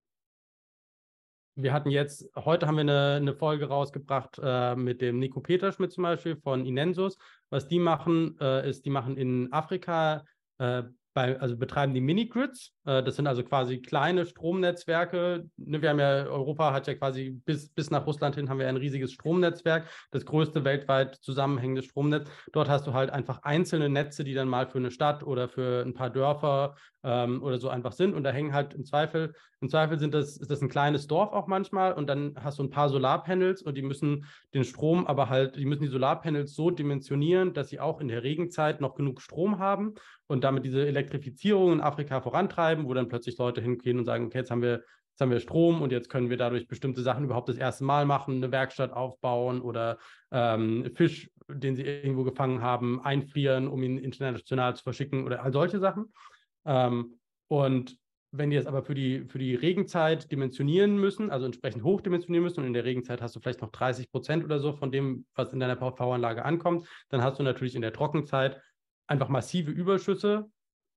wir 1.55 1.73
hatten 1.73 1.89
jetzt, 1.91 2.29
heute 2.35 2.65
haben 2.65 2.75
wir 2.75 2.81
eine, 2.81 3.15
eine 3.17 3.33
Folge 3.33 3.67
rausgebracht 3.67 4.39
äh, 4.41 4.75
mit 4.75 5.01
dem 5.01 5.19
Nico 5.19 5.41
Peterschmidt 5.41 5.91
zum 5.91 6.03
Beispiel 6.03 6.37
von 6.37 6.65
Inensus. 6.65 7.17
Was 7.49 7.67
die 7.67 7.79
machen, 7.79 8.37
äh, 8.39 8.69
ist, 8.69 8.85
die 8.85 8.89
machen 8.89 9.17
in 9.17 9.51
Afrika 9.51 10.23
äh, 10.59 10.83
bei, 11.13 11.39
also 11.39 11.57
betreiben 11.57 11.93
die 11.93 12.01
Mini-Grids. 12.01 12.73
Äh, 12.85 13.03
das 13.03 13.15
sind 13.15 13.27
also 13.27 13.43
quasi 13.43 13.79
kleine 13.79 14.25
Stromnetzwerke. 14.25 15.45
Ne, 15.57 15.81
wir 15.81 15.89
haben 15.89 15.99
ja, 15.99 16.25
Europa 16.25 16.73
hat 16.73 16.87
ja 16.87 16.95
quasi 16.95 17.31
bis, 17.45 17.69
bis 17.69 17.91
nach 17.91 18.05
Russland 18.05 18.35
hin 18.35 18.49
haben 18.49 18.59
wir 18.59 18.67
ein 18.67 18.77
riesiges 18.77 19.13
Stromnetzwerk, 19.13 19.89
das 20.11 20.25
größte 20.25 20.63
weltweit 20.63 21.15
zusammenhängende 21.15 21.83
Stromnetz. 21.83 22.29
Dort 22.53 22.69
hast 22.69 22.87
du 22.87 22.93
halt 22.93 23.09
einfach 23.09 23.43
einzelne 23.43 23.89
Netze, 23.89 24.23
die 24.23 24.33
dann 24.33 24.47
mal 24.47 24.67
für 24.67 24.77
eine 24.77 24.91
Stadt 24.91 25.23
oder 25.23 25.49
für 25.49 25.83
ein 25.85 25.93
paar 25.93 26.09
Dörfer 26.09 26.75
ähm, 27.03 27.41
oder 27.43 27.59
so 27.59 27.69
einfach 27.69 27.93
sind. 27.93 28.13
Und 28.13 28.23
da 28.23 28.31
hängen 28.31 28.53
halt 28.53 28.73
im 28.73 28.85
Zweifel, 28.85 29.33
im 29.59 29.69
Zweifel 29.69 29.99
sind 29.99 30.13
das, 30.13 30.37
ist 30.37 30.49
das 30.49 30.61
ein 30.61 30.69
kleines 30.69 31.07
Dorf 31.07 31.33
auch 31.33 31.47
manchmal 31.47 31.93
und 31.93 32.07
dann 32.07 32.35
hast 32.39 32.59
du 32.59 32.63
ein 32.63 32.69
paar 32.69 32.89
Solarpanels 32.89 33.61
und 33.61 33.75
die 33.75 33.81
müssen 33.81 34.25
den 34.53 34.63
Strom 34.63 35.05
aber 35.07 35.29
halt, 35.29 35.55
die 35.55 35.65
müssen 35.65 35.83
die 35.83 35.89
Solarpanels 35.89 36.55
so 36.55 36.71
dimensionieren, 36.71 37.53
dass 37.53 37.69
sie 37.69 37.79
auch 37.79 37.99
in 37.99 38.07
der 38.07 38.23
Regenzeit 38.23 38.81
noch 38.81 38.95
genug 38.95 39.21
Strom 39.21 39.59
haben 39.59 39.95
und 40.27 40.43
damit 40.43 40.65
diese 40.65 40.87
Elektrifizierung 41.01 41.73
in 41.73 41.81
Afrika 41.81 42.21
vorantreiben, 42.21 42.85
wo 42.85 42.93
dann 42.93 43.09
plötzlich 43.09 43.37
Leute 43.37 43.61
hingehen 43.61 43.99
und 43.99 44.05
sagen, 44.05 44.25
okay, 44.25 44.39
jetzt 44.39 44.51
haben 44.51 44.61
wir 44.61 44.83
jetzt 45.11 45.21
haben 45.21 45.31
wir 45.31 45.39
Strom 45.39 45.81
und 45.81 45.91
jetzt 45.91 46.09
können 46.09 46.29
wir 46.29 46.37
dadurch 46.37 46.67
bestimmte 46.67 47.01
Sachen 47.01 47.25
überhaupt 47.25 47.49
das 47.49 47.57
erste 47.57 47.83
Mal 47.83 48.05
machen, 48.05 48.37
eine 48.37 48.51
Werkstatt 48.51 48.93
aufbauen 48.93 49.61
oder 49.61 49.97
ähm, 50.31 50.89
Fisch, 50.95 51.29
den 51.47 51.75
sie 51.75 51.83
irgendwo 51.83 52.23
gefangen 52.23 52.61
haben, 52.61 53.01
einfrieren, 53.01 53.67
um 53.67 53.83
ihn 53.83 53.97
international 53.97 54.75
zu 54.75 54.83
verschicken 54.83 55.25
oder 55.25 55.43
all 55.43 55.51
solche 55.51 55.79
Sachen. 55.79 56.13
Ähm, 56.65 57.19
und 57.49 57.97
wenn 58.33 58.49
die 58.49 58.55
es 58.55 58.65
aber 58.65 58.81
für 58.81 58.93
die, 58.93 59.25
für 59.27 59.39
die 59.39 59.55
Regenzeit 59.55 60.31
dimensionieren 60.31 60.97
müssen, 60.97 61.29
also 61.29 61.45
entsprechend 61.45 61.83
hoch 61.83 61.99
dimensionieren 61.99 62.43
müssen, 62.43 62.61
und 62.61 62.67
in 62.67 62.73
der 62.73 62.85
Regenzeit 62.85 63.21
hast 63.21 63.35
du 63.35 63.41
vielleicht 63.41 63.61
noch 63.61 63.71
30 63.71 64.09
Prozent 64.09 64.45
oder 64.45 64.59
so 64.59 64.71
von 64.71 64.91
dem, 64.91 65.25
was 65.35 65.51
in 65.51 65.59
deiner 65.59 65.75
PV-Anlage 65.75 66.45
ankommt, 66.45 66.87
dann 67.09 67.21
hast 67.21 67.39
du 67.39 67.43
natürlich 67.43 67.75
in 67.75 67.81
der 67.81 67.91
Trockenzeit 67.91 68.61
einfach 69.07 69.27
massive 69.27 69.71
Überschüsse 69.71 70.49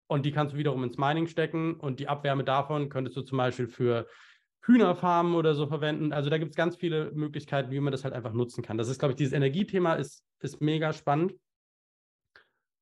und 0.06 0.26
die 0.26 0.32
kannst 0.32 0.54
du 0.54 0.58
wiederum 0.58 0.84
ins 0.84 0.98
Mining 0.98 1.26
stecken 1.26 1.74
und 1.74 2.00
die 2.00 2.08
Abwärme 2.08 2.44
davon 2.44 2.88
könntest 2.88 3.16
du 3.16 3.22
zum 3.22 3.38
Beispiel 3.38 3.68
für 3.68 4.06
Hühnerfarmen 4.62 5.34
oder 5.34 5.54
so 5.54 5.66
verwenden. 5.66 6.12
Also 6.12 6.30
da 6.30 6.38
gibt 6.38 6.50
es 6.50 6.56
ganz 6.56 6.76
viele 6.76 7.10
Möglichkeiten, 7.12 7.70
wie 7.70 7.80
man 7.80 7.92
das 7.92 8.04
halt 8.04 8.14
einfach 8.14 8.32
nutzen 8.32 8.62
kann. 8.62 8.78
Das 8.78 8.88
ist, 8.88 8.98
glaube 8.98 9.12
ich, 9.12 9.16
dieses 9.16 9.32
Energiethema 9.32 9.94
ist, 9.94 10.24
ist 10.40 10.60
mega 10.60 10.92
spannend. 10.92 11.34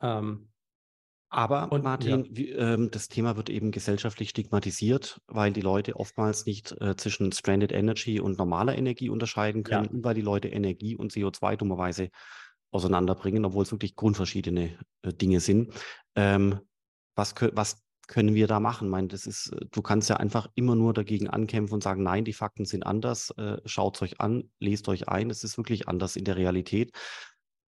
Ähm, 0.00 0.48
aber 1.28 1.72
und, 1.72 1.82
Martin, 1.82 2.24
ja. 2.24 2.30
wie, 2.30 2.50
ähm, 2.50 2.90
das 2.90 3.08
Thema 3.08 3.36
wird 3.36 3.48
eben 3.48 3.70
gesellschaftlich 3.70 4.28
stigmatisiert, 4.28 5.20
weil 5.26 5.52
die 5.52 5.62
Leute 5.62 5.96
oftmals 5.96 6.44
nicht 6.44 6.72
äh, 6.80 6.94
zwischen 6.96 7.32
Stranded 7.32 7.72
Energy 7.72 8.20
und 8.20 8.36
normaler 8.36 8.76
Energie 8.76 9.08
unterscheiden 9.08 9.62
können, 9.62 9.96
ja. 9.96 10.04
weil 10.04 10.14
die 10.14 10.20
Leute 10.20 10.48
Energie 10.48 10.94
und 10.94 11.10
CO2 11.10 11.56
dummerweise 11.56 12.10
auseinanderbringen, 12.70 13.44
obwohl 13.46 13.62
es 13.62 13.72
wirklich 13.72 13.96
grundverschiedene 13.96 14.78
äh, 15.02 15.12
Dinge 15.14 15.40
sind. 15.40 15.72
Ähm, 16.16 16.60
was, 17.14 17.34
was 17.52 17.82
können 18.08 18.34
wir 18.34 18.46
da 18.46 18.60
machen? 18.60 18.88
Ich 18.88 18.90
meine, 18.90 19.08
das 19.08 19.26
ist, 19.26 19.52
äh, 19.52 19.66
du 19.70 19.82
kannst 19.82 20.08
ja 20.10 20.16
einfach 20.16 20.48
immer 20.54 20.74
nur 20.74 20.92
dagegen 20.92 21.28
ankämpfen 21.28 21.74
und 21.74 21.82
sagen, 21.82 22.02
nein, 22.02 22.24
die 22.24 22.32
Fakten 22.32 22.64
sind 22.64 22.84
anders, 22.84 23.30
äh, 23.38 23.58
schaut 23.64 24.00
euch 24.02 24.20
an, 24.20 24.50
lest 24.58 24.88
euch 24.88 25.08
ein, 25.08 25.30
es 25.30 25.44
ist 25.44 25.56
wirklich 25.56 25.88
anders 25.88 26.16
in 26.16 26.24
der 26.24 26.36
Realität. 26.36 26.92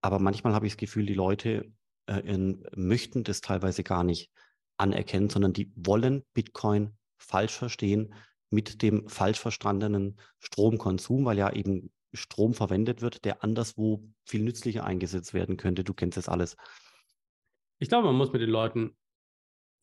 Aber 0.02 0.18
manchmal 0.18 0.54
habe 0.54 0.66
ich 0.66 0.74
das 0.74 0.78
Gefühl, 0.78 1.06
die 1.06 1.14
Leute 1.14 1.72
äh, 2.06 2.20
in, 2.20 2.66
möchten 2.76 3.24
das 3.24 3.40
teilweise 3.40 3.82
gar 3.82 4.04
nicht 4.04 4.30
anerkennen, 4.76 5.30
sondern 5.30 5.52
die 5.52 5.72
wollen 5.76 6.24
Bitcoin 6.34 6.96
falsch 7.16 7.56
verstehen 7.56 8.14
mit 8.50 8.82
dem 8.82 9.08
falsch 9.08 9.40
verstandenen 9.40 10.20
Stromkonsum, 10.40 11.24
weil 11.24 11.38
ja 11.38 11.52
eben 11.52 11.92
Strom 12.12 12.54
verwendet 12.54 13.00
wird, 13.02 13.24
der 13.24 13.42
anderswo 13.42 14.04
viel 14.24 14.42
nützlicher 14.42 14.84
eingesetzt 14.84 15.34
werden 15.34 15.56
könnte. 15.56 15.84
Du 15.84 15.94
kennst 15.94 16.16
das 16.16 16.28
alles. 16.28 16.56
Ich 17.80 17.88
glaube, 17.88 18.06
man 18.06 18.16
muss 18.16 18.32
mit 18.32 18.40
den 18.40 18.50
Leuten 18.50 18.96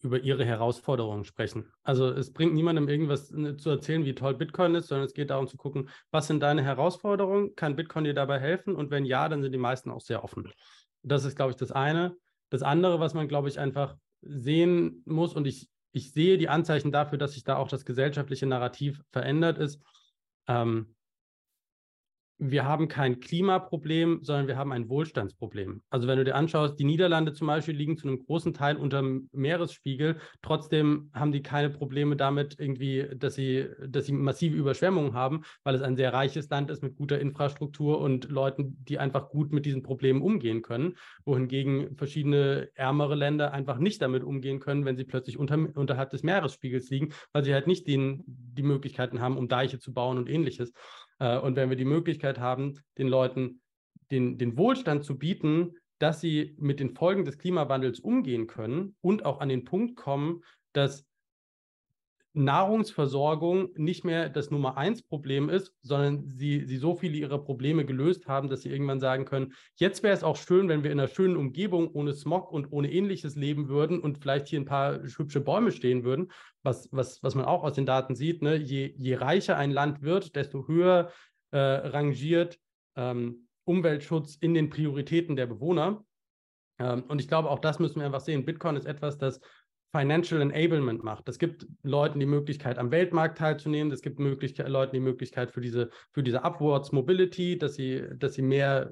über 0.04 0.20
ihre 0.20 0.46
Herausforderungen 0.46 1.24
sprechen. 1.24 1.72
Also 1.84 2.10
es 2.10 2.34
bringt 2.34 2.54
niemandem 2.54 2.88
irgendwas 2.88 3.32
ne, 3.32 3.58
zu 3.58 3.70
erzählen, 3.70 4.06
wie 4.06 4.16
toll 4.16 4.36
Bitcoin 4.36 4.76
ist, 4.76 4.88
sondern 4.88 5.06
es 5.06 5.14
geht 5.14 5.30
darum 5.30 5.48
zu 5.48 5.58
gucken, 5.58 5.90
was 6.12 6.28
sind 6.28 6.42
deine 6.42 6.64
Herausforderungen? 6.64 7.56
Kann 7.56 7.76
Bitcoin 7.76 8.04
dir 8.04 8.14
dabei 8.14 8.40
helfen? 8.40 8.76
Und 8.76 8.92
wenn 8.92 9.06
ja, 9.06 9.30
dann 9.30 9.42
sind 9.42 9.52
die 9.52 9.58
meisten 9.58 9.92
auch 9.92 10.02
sehr 10.02 10.24
offen. 10.24 10.52
Das 11.04 11.26
ist, 11.26 11.36
glaube 11.36 11.52
ich, 11.52 11.58
das 11.58 11.72
eine. 11.72 12.16
Das 12.50 12.64
andere, 12.64 13.00
was 13.00 13.14
man, 13.14 13.28
glaube 13.28 13.48
ich, 13.48 13.60
einfach 13.60 13.96
sehen 14.22 15.02
muss, 15.06 15.34
und 15.34 15.48
ich, 15.48 15.70
ich 15.92 16.12
sehe 16.12 16.38
die 16.38 16.50
Anzeichen 16.50 16.92
dafür, 16.92 17.18
dass 17.18 17.34
sich 17.34 17.44
da 17.44 17.58
auch 17.58 17.68
das 17.68 17.86
gesellschaftliche 17.86 18.46
Narrativ 18.46 19.02
verändert 19.12 19.58
ist, 19.58 19.82
ähm, 20.48 20.96
wir 22.44 22.66
haben 22.66 22.88
kein 22.88 23.20
Klimaproblem, 23.20 24.24
sondern 24.24 24.48
wir 24.48 24.58
haben 24.58 24.72
ein 24.72 24.90
Wohlstandsproblem. 24.90 25.84
Also 25.92 26.08
wenn 26.08 26.18
du 26.18 26.24
dir 26.24 26.34
anschaust, 26.34 26.80
die 26.80 26.86
Niederlande 26.86 27.34
zum 27.34 27.46
Beispiel 27.46 27.76
liegen 27.76 27.98
zu 27.98 28.08
einem 28.08 28.18
großen 28.18 28.56
Teil 28.56 28.78
unter 28.78 29.00
dem 29.00 29.30
Meeresspiegel. 29.32 30.18
Trotzdem 30.42 31.12
haben 31.14 31.32
die 31.32 31.44
keine 31.44 31.70
Probleme 31.70 32.16
damit 32.16 32.56
irgendwie, 32.58 33.08
dass 33.16 33.36
sie, 33.36 33.68
dass 33.88 34.08
sie 34.08 34.14
massive 34.14 34.58
Überschwemmungen 34.58 35.14
haben, 35.14 35.44
weil 35.64 35.76
es 35.76 35.84
ein 35.84 35.96
sehr 35.96 36.14
reiches 36.14 36.50
Land 36.50 36.72
ist 36.72 36.82
mit 36.82 36.96
guter 36.96 37.20
Infrastruktur 37.20 38.02
und 38.02 38.28
Leuten, 38.32 38.84
die 38.86 38.98
einfach 38.98 39.30
gut 39.30 39.52
mit 39.52 39.68
diesen 39.68 39.84
Problemen 39.84 40.24
umgehen 40.24 40.64
können. 40.64 40.96
Wohingegen 41.26 41.96
verschiedene 41.96 42.70
ärmere 42.74 43.14
Länder 43.14 43.54
einfach 43.54 43.78
nicht 43.78 44.02
damit 44.02 44.24
umgehen 44.24 44.60
können, 44.60 44.84
wenn 44.84 44.98
sie 44.98 45.06
plötzlich 45.06 45.38
unter, 45.38 45.60
unterhalb 45.76 46.10
des 46.10 46.24
Meeresspiegels 46.24 46.90
liegen, 46.90 47.14
weil 47.34 47.44
sie 47.44 47.54
halt 47.54 47.68
nicht 47.68 47.86
den, 47.86 48.24
die 48.26 48.64
Möglichkeiten 48.64 49.22
haben, 49.22 49.38
um 49.38 49.48
Deiche 49.48 49.78
zu 49.78 49.94
bauen 49.94 50.18
und 50.18 50.28
ähnliches. 50.28 50.74
Äh, 51.22 51.38
und 51.38 51.56
wenn 51.56 51.70
wir 51.70 51.78
die 51.78 51.86
Möglichkeit 51.86 52.40
haben, 52.40 52.80
den 52.98 53.08
Leuten 53.08 53.62
den, 54.10 54.38
den 54.38 54.58
Wohlstand 54.58 55.06
zu 55.06 55.18
bieten, 55.18 55.76
dass 56.00 56.20
sie 56.20 56.56
mit 56.58 56.80
den 56.80 56.96
Folgen 56.96 57.24
des 57.24 57.38
Klimawandels 57.38 58.00
umgehen 58.00 58.48
können 58.48 58.96
und 59.02 59.24
auch 59.24 59.40
an 59.40 59.48
den 59.48 59.64
Punkt 59.64 59.96
kommen, 59.96 60.44
dass 60.74 61.06
Nahrungsversorgung 62.34 63.70
nicht 63.76 64.06
mehr 64.06 64.30
das 64.30 64.52
Nummer 64.52 64.78
eins 64.78 65.02
Problem 65.02 65.50
ist, 65.50 65.74
sondern 65.82 66.30
sie, 66.30 66.66
sie 66.66 66.78
so 66.78 66.96
viele 66.96 67.18
ihrer 67.18 67.40
Probleme 67.40 67.86
gelöst 67.86 68.28
haben, 68.28 68.50
dass 68.50 68.62
sie 68.62 68.70
irgendwann 68.70 69.02
sagen 69.02 69.26
können, 69.26 69.54
jetzt 69.76 70.02
wäre 70.02 70.14
es 70.14 70.24
auch 70.24 70.38
schön, 70.38 70.70
wenn 70.70 70.84
wir 70.84 70.92
in 70.92 71.00
einer 71.00 71.10
schönen 71.10 71.36
Umgebung 71.36 71.90
ohne 71.92 72.14
Smog 72.14 72.52
und 72.52 72.72
ohne 72.72 72.92
ähnliches 72.92 73.36
leben 73.36 73.68
würden 73.68 74.00
und 74.00 74.20
vielleicht 74.20 74.48
hier 74.48 74.62
ein 74.62 74.66
paar 74.66 75.02
hübsche 75.02 75.42
Bäume 75.42 75.72
stehen 75.72 76.04
würden, 76.04 76.32
was, 76.64 76.88
was, 76.92 77.22
was 77.22 77.36
man 77.36 77.46
auch 77.46 77.64
aus 77.64 77.74
den 77.74 77.86
Daten 77.86 78.16
sieht. 78.16 78.42
Ne? 78.42 78.56
Je, 78.56 78.94
je 78.98 79.16
reicher 79.16 79.58
ein 79.58 79.72
Land 79.72 80.02
wird, 80.02 80.36
desto 80.36 80.68
höher 80.68 81.12
äh, 81.52 81.58
rangiert 81.58 82.60
ähm, 82.96 83.48
Umweltschutz 83.66 84.36
in 84.36 84.54
den 84.54 84.70
Prioritäten 84.70 85.36
der 85.36 85.48
Bewohner. 85.48 86.04
Ähm, 86.80 87.04
und 87.08 87.20
ich 87.20 87.28
glaube, 87.28 87.50
auch 87.50 87.60
das 87.60 87.80
müssen 87.80 88.00
wir 88.00 88.06
einfach 88.06 88.22
sehen. 88.22 88.46
Bitcoin 88.46 88.76
ist 88.76 88.86
etwas, 88.86 89.18
das 89.18 89.40
Financial 89.92 90.42
Enablement 90.42 91.04
macht. 91.04 91.28
Es 91.28 91.38
gibt 91.38 91.68
Leuten 91.84 92.20
die 92.20 92.26
Möglichkeit, 92.26 92.78
am 92.78 92.92
Weltmarkt 92.92 93.38
teilzunehmen. 93.38 93.92
Es 93.92 94.02
gibt 94.02 94.20
Leuten 94.20 94.96
die 94.96 95.02
Möglichkeit 95.02 95.52
für 95.52 95.62
diese, 95.62 95.90
für 96.12 96.24
diese 96.24 96.44
Upwards 96.44 96.92
Mobility, 96.92 97.58
dass 97.58 97.76
sie, 97.76 98.04
dass 98.16 98.36
sie 98.36 98.42
mehr, 98.42 98.92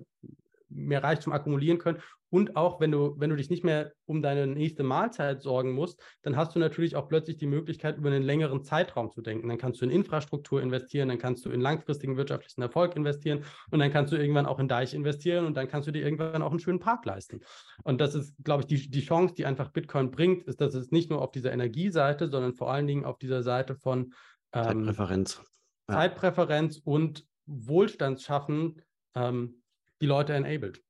mehr 0.70 1.04
Reichtum 1.04 1.32
akkumulieren 1.32 1.78
können. 1.78 2.02
Und 2.30 2.56
auch 2.56 2.80
wenn 2.80 2.92
du, 2.92 3.16
wenn 3.18 3.30
du 3.30 3.36
dich 3.36 3.50
nicht 3.50 3.64
mehr 3.64 3.92
um 4.06 4.22
deine 4.22 4.48
nächste 4.48 4.84
Mahlzeit 4.84 5.42
sorgen 5.42 5.72
musst, 5.72 6.00
dann 6.22 6.36
hast 6.36 6.56
du 6.56 6.60
natürlich 6.60 6.96
auch 6.96 7.08
plötzlich 7.08 7.38
die 7.38 7.48
Möglichkeit, 7.48 7.98
über 7.98 8.10
einen 8.10 8.24
längeren 8.24 8.64
Zeitraum 8.64 9.12
zu 9.12 9.22
denken. 9.22 9.48
Dann 9.48 9.58
kannst 9.58 9.82
du 9.82 9.86
in 9.86 9.92
Infrastruktur 9.92 10.62
investieren, 10.62 11.10
dann 11.10 11.18
kannst 11.18 11.46
du 11.46 11.50
in 11.50 11.62
langfristigen 11.62 12.18
wirtschaftlichen 12.18 12.62
Erfolg 12.62 12.96
investieren 12.96 13.44
und 13.72 13.80
dann 13.80 13.92
kannst 13.92 14.14
du 14.14 14.18
irgendwann 14.18 14.46
auch 14.46 14.60
in 14.60 14.68
Deich 14.68 14.94
investieren 14.94 15.46
und 15.46 15.56
dann 15.56 15.68
kannst 15.68 15.88
du 15.88 15.92
dir 15.92 16.04
irgendwann 16.04 16.42
auch 16.42 16.52
einen 16.52 16.60
schönen 16.60 16.80
Park 16.80 17.06
leisten. 17.06 17.42
Und 17.84 18.00
das 18.00 18.16
ist, 18.16 18.36
glaube 18.44 18.62
ich, 18.62 18.68
die, 18.68 18.90
die 18.90 19.02
Chance, 19.02 19.34
die 19.36 19.46
einfach 19.46 19.70
Bitcoin 19.70 20.12
bringt, 20.12 20.44
ist, 20.44 20.62
dass 20.62 20.74
es 20.74 20.92
nicht 20.92 21.10
nur 21.10 21.22
auf 21.22 21.32
dieser 21.32 21.52
Energieseite, 21.52 22.30
sondern 22.30 22.54
vor 22.54 22.72
allen 22.72 22.88
Dingen 22.88 23.06
auf 23.06 23.18
dieser 23.18 23.44
Seite 23.44 23.76
von 23.76 24.14
ähm, 24.54 24.64
Zeitpräferenz. 24.64 25.42
Ja. 25.90 25.96
Zeitpräferenz 25.96 26.82
und 26.84 27.26
Wohlstandsschaffen 27.48 28.82
ähm, 29.16 29.62
die 30.02 30.06
Leute 30.06 30.34
enabled. 30.34 30.82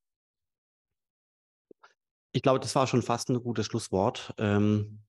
Ich 2.31 2.41
glaube, 2.41 2.59
das 2.59 2.75
war 2.75 2.87
schon 2.87 3.01
fast 3.01 3.29
ein 3.29 3.41
gutes 3.41 3.65
Schlusswort. 3.65 4.33
Ähm, 4.37 4.99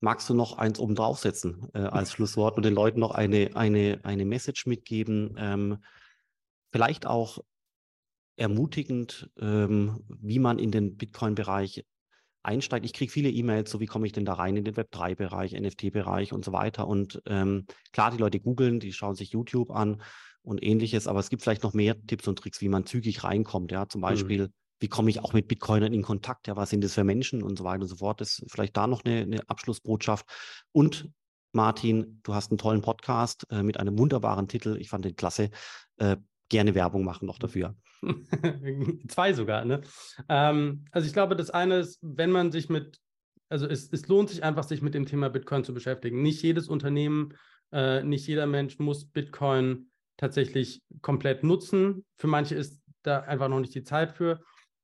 magst 0.00 0.28
du 0.28 0.34
noch 0.34 0.58
eins 0.58 0.78
oben 0.78 0.94
draufsetzen 0.94 1.68
äh, 1.74 1.78
als 1.78 2.12
Schlusswort 2.12 2.56
und 2.56 2.64
den 2.64 2.74
Leuten 2.74 3.00
noch 3.00 3.12
eine, 3.12 3.50
eine, 3.54 4.00
eine 4.02 4.24
Message 4.24 4.66
mitgeben? 4.66 5.34
Ähm, 5.38 5.78
vielleicht 6.72 7.06
auch 7.06 7.38
ermutigend, 8.36 9.30
ähm, 9.38 10.04
wie 10.08 10.38
man 10.38 10.58
in 10.58 10.70
den 10.70 10.96
Bitcoin-Bereich 10.96 11.84
einsteigt. 12.42 12.84
Ich 12.84 12.92
kriege 12.92 13.12
viele 13.12 13.30
E-Mails, 13.30 13.70
so 13.70 13.80
wie 13.80 13.86
komme 13.86 14.06
ich 14.06 14.12
denn 14.12 14.24
da 14.24 14.34
rein 14.34 14.56
in 14.56 14.64
den 14.64 14.74
Web3-Bereich, 14.74 15.52
NFT-Bereich 15.52 16.32
und 16.32 16.44
so 16.44 16.52
weiter. 16.52 16.88
Und 16.88 17.22
ähm, 17.26 17.66
klar, 17.92 18.10
die 18.10 18.16
Leute 18.16 18.40
googeln, 18.40 18.80
die 18.80 18.92
schauen 18.92 19.14
sich 19.14 19.30
YouTube 19.30 19.70
an 19.70 20.02
und 20.42 20.62
ähnliches, 20.62 21.06
aber 21.06 21.20
es 21.20 21.30
gibt 21.30 21.42
vielleicht 21.42 21.62
noch 21.62 21.74
mehr 21.74 22.00
Tipps 22.06 22.26
und 22.26 22.38
Tricks, 22.38 22.60
wie 22.60 22.68
man 22.68 22.84
zügig 22.84 23.22
reinkommt. 23.22 23.70
Ja, 23.70 23.88
zum 23.88 24.00
mhm. 24.00 24.02
Beispiel, 24.02 24.42
mhm. 24.48 24.52
Wie 24.82 24.88
komme 24.88 25.08
ich 25.10 25.20
auch 25.20 25.32
mit 25.32 25.46
Bitcoinern 25.46 25.92
in 25.92 26.02
Kontakt? 26.02 26.48
Ja, 26.48 26.56
was 26.56 26.70
sind 26.70 26.82
das 26.82 26.94
für 26.94 27.04
Menschen 27.04 27.42
und 27.42 27.56
so 27.56 27.64
weiter 27.64 27.82
und 27.82 27.88
so 27.88 27.96
fort. 27.96 28.20
Das 28.20 28.40
ist 28.40 28.50
vielleicht 28.50 28.76
da 28.76 28.88
noch 28.88 29.04
eine, 29.04 29.20
eine 29.20 29.48
Abschlussbotschaft. 29.48 30.26
Und 30.72 31.08
Martin, 31.52 32.20
du 32.24 32.34
hast 32.34 32.50
einen 32.50 32.58
tollen 32.58 32.82
Podcast 32.82 33.46
äh, 33.50 33.62
mit 33.62 33.78
einem 33.78 33.96
wunderbaren 33.96 34.48
Titel. 34.48 34.76
Ich 34.80 34.90
fand 34.90 35.04
den 35.04 35.14
klasse. 35.14 35.50
Äh, 35.98 36.16
gerne 36.48 36.74
Werbung 36.74 37.04
machen 37.04 37.26
noch 37.26 37.38
dafür. 37.38 37.76
Zwei 39.08 39.32
sogar, 39.32 39.64
ne? 39.64 39.82
Ähm, 40.28 40.84
also 40.90 41.06
ich 41.06 41.12
glaube, 41.12 41.36
das 41.36 41.50
eine 41.50 41.78
ist, 41.78 42.00
wenn 42.02 42.32
man 42.32 42.50
sich 42.50 42.68
mit, 42.68 42.98
also 43.48 43.66
es, 43.66 43.88
es 43.92 44.08
lohnt 44.08 44.30
sich 44.30 44.42
einfach, 44.42 44.64
sich 44.64 44.82
mit 44.82 44.94
dem 44.94 45.06
Thema 45.06 45.30
Bitcoin 45.30 45.62
zu 45.62 45.72
beschäftigen. 45.72 46.22
Nicht 46.22 46.42
jedes 46.42 46.68
Unternehmen, 46.68 47.34
äh, 47.70 48.02
nicht 48.02 48.26
jeder 48.26 48.46
Mensch 48.46 48.80
muss 48.80 49.06
Bitcoin 49.06 49.92
tatsächlich 50.16 50.82
komplett 51.02 51.44
nutzen. 51.44 52.04
Für 52.16 52.26
manche 52.26 52.56
ist 52.56 52.82
da 53.02 53.20
einfach 53.20 53.48
noch 53.48 53.60
nicht 53.60 53.74
die 53.76 53.84
Zeit 53.84 54.12
für. 54.12 54.40